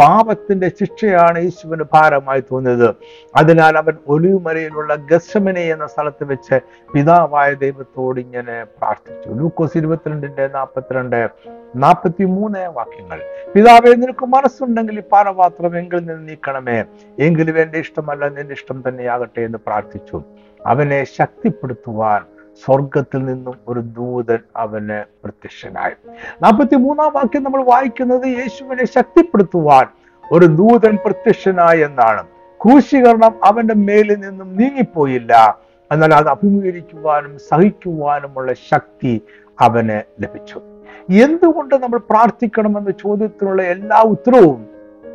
[0.00, 2.94] പാപത്തിന്റെ ശിക്ഷയാണ് യേശുവിന് ഭാരമായി തോന്നിയത്.
[3.36, 6.60] അതിനാൽ അവൻ ഒലിവുമലയിലുള്ള ഗസമനെ എന്ന സ്ഥലത്ത് വെച്ച്
[6.94, 9.28] പിതാവായ ദൈവത്തോട് ഇങ്ങനെ പ്രാർത്ഥിച്ചു.
[9.28, 11.30] ലൂക്കോസ് ഇരുപത്തിരണ്ടിന്റെ നാൽപ്പത്തിരണ്ട്
[11.76, 13.20] നാൽപ്പത്തി മൂന്ന് വാക്യങ്ങൾ.
[13.54, 16.84] പിതാവെ നിനക്ക് മനസ്സുണ്ടെങ്കിൽ ഈ പാനപാത്രം എങ്കിൽ നിന്ന് നീക്കണമേ.
[17.18, 20.22] എങ്കിലും എന്റെ ഇഷ്ടമല്ല നിന്റെ ഇഷ്ടം തന്നെയാകട്ടെ എന്ന് പ്രാർത്ഥിച്ചു.
[20.66, 22.22] അവനെ ശക്തിപ്പെടുത്തുവാൻ
[22.64, 25.92] സ്വർഗത്തിൽ നിന്നും ഒരു ദൂതൻ അവന് പ്രത്യക്ഷനായി.
[26.42, 29.86] നാൽപ്പത്തി മൂന്നാം വാക്യം നമ്മൾ വായിക്കുന്നത് യേശുവിനെ ശക്തിപ്പെടുത്തുവാൻ
[30.32, 32.26] ഒരു ദൂതൻ പ്രത്യക്ഷനായി എന്നാണ്.
[32.64, 35.58] ക്രൂശീകരണം അവന്റെ മേലിൽ നിന്നും നീങ്ങിപ്പോയില്ല.
[35.92, 39.22] എന്നാൽ അത് അഭിമുഖീകരിക്കുവാനും സഹിക്കുവാനുമുള്ള ശക്തി
[39.60, 40.60] അവന് ലഭിച്ചു.
[41.10, 44.66] എന്തുകൊണ്ട് നമ്മൾ പ്രാർത്ഥിക്കണമെന്ന ചോദ്യത്തിനുള്ള എല്ലാ ഉത്തരവും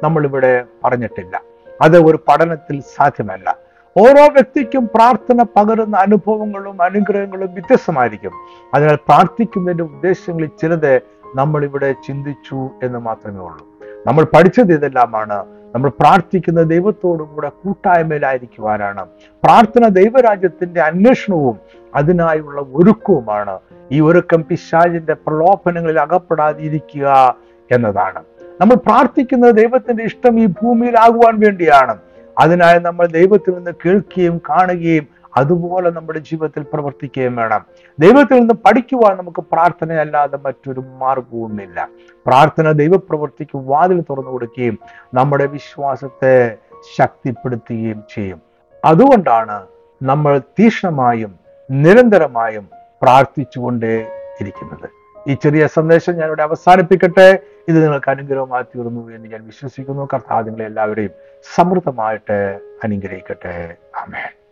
[0.03, 1.41] നമ്മളിവിടെ പറഞ്ഞിട്ടില്ല.
[1.81, 3.64] അത് ഒരു പഠനത്തിൽ സാധ്യമല്ല.
[3.97, 8.31] ഓരോ വ്യക്തിക്കും പ്രാർത്ഥന പകരുന്ന അനുഭവങ്ങളും അനുഗ്രഹങ്ങളും വ്യത്യസ്തമായിരിക്കും.
[8.73, 11.01] അതിനാൽ പ്രാർത്ഥിക്കുന്നതിന്റെ ഉദ്ദേശങ്ങളിൽ ചിലത്
[11.35, 13.67] നമ്മൾ ഇവിടെ ചിന്തിച്ചു എന്ന് മാത്രമേ ഉള്ളൂ.
[14.07, 15.45] നമ്മൾ പഠിച്ചത് ഇതെല്ലാമാണ്.
[15.75, 19.05] നമ്മൾ പ്രാർത്ഥിക്കുന്ന ദൈവത്തോടും കൂടെ കൂട്ടായ്മയിലായിരിക്കുവാനാണ്.
[19.43, 21.59] പ്രാർത്ഥന ദൈവരാജ്യത്തിന്റെ അന്വേഷണവും
[21.95, 23.59] അതിനായുള്ള ഒരുക്കവുമാണ്.
[23.91, 27.35] ഈ ഒരുക്കം പിശാചിന്റെ പ്രലോഭനങ്ങളിൽ അകപ്പെടാതിരിക്കുക
[27.71, 28.23] എന്നതാണ്.
[28.61, 31.97] നമ്മൾ പ്രാർത്ഥിക്കുന്നത് ദൈവത്തിന്റെ ഇഷ്ടം ഈ ഭൂമിയിലാകുവാൻ വേണ്ടിയാണ്.
[32.39, 37.65] അതിനായി നമ്മൾ ദൈവത്തിൽ നിന്ന് കേൾക്കുകയും കാണുകയും അതുപോലെ നമ്മുടെ ജീവിതത്തിൽ പ്രവർത്തിക്കുകയും വേണം.
[37.99, 41.89] ദൈവത്തിൽ നിന്ന് പഠിക്കുവാൻ നമുക്ക് പ്രാർത്ഥനയല്ലാതെ മറ്റൊരു മാർഗവുമില്ല.
[42.25, 44.79] പ്രാർത്ഥന ദൈവപ്രവർത്തിക്ക് വാതിൽ തുറന്നു കൊടുക്കുകയും
[45.13, 46.55] നമ്മുടെ വിശ്വാസത്തെ
[46.97, 48.41] ശക്തിപ്പെടുത്തുകയും ചെയ്യും.
[48.85, 49.67] അതുകൊണ്ടാണ്
[50.03, 51.35] നമ്മൾ തീക്ഷ്ണമായും
[51.71, 52.69] നിരന്തരമായും
[53.01, 54.07] പ്രാർത്ഥിച്ചുകൊണ്ടേ
[54.41, 54.89] ഇരിക്കുന്നത്.
[55.29, 57.39] ഈ ചെറിയ സന്ദേശം ഞാനിവിടെ അവസാനിപ്പിക്കട്ടെ.
[57.67, 60.07] ഇത് നിങ്ങൾക്ക് അനുഗ്രഹമായി തീർന്നു എന്ന് ഞാൻ വിശ്വസിക്കുന്നു.
[60.13, 61.11] കർത്താവ് നിങ്ങളെ എല്ലാവരെയും
[61.55, 63.75] സമൃദ്ധമായിട്ട് അനുഗ്രഹിക്കട്ടെ.
[63.95, 64.44] ആമേൻ.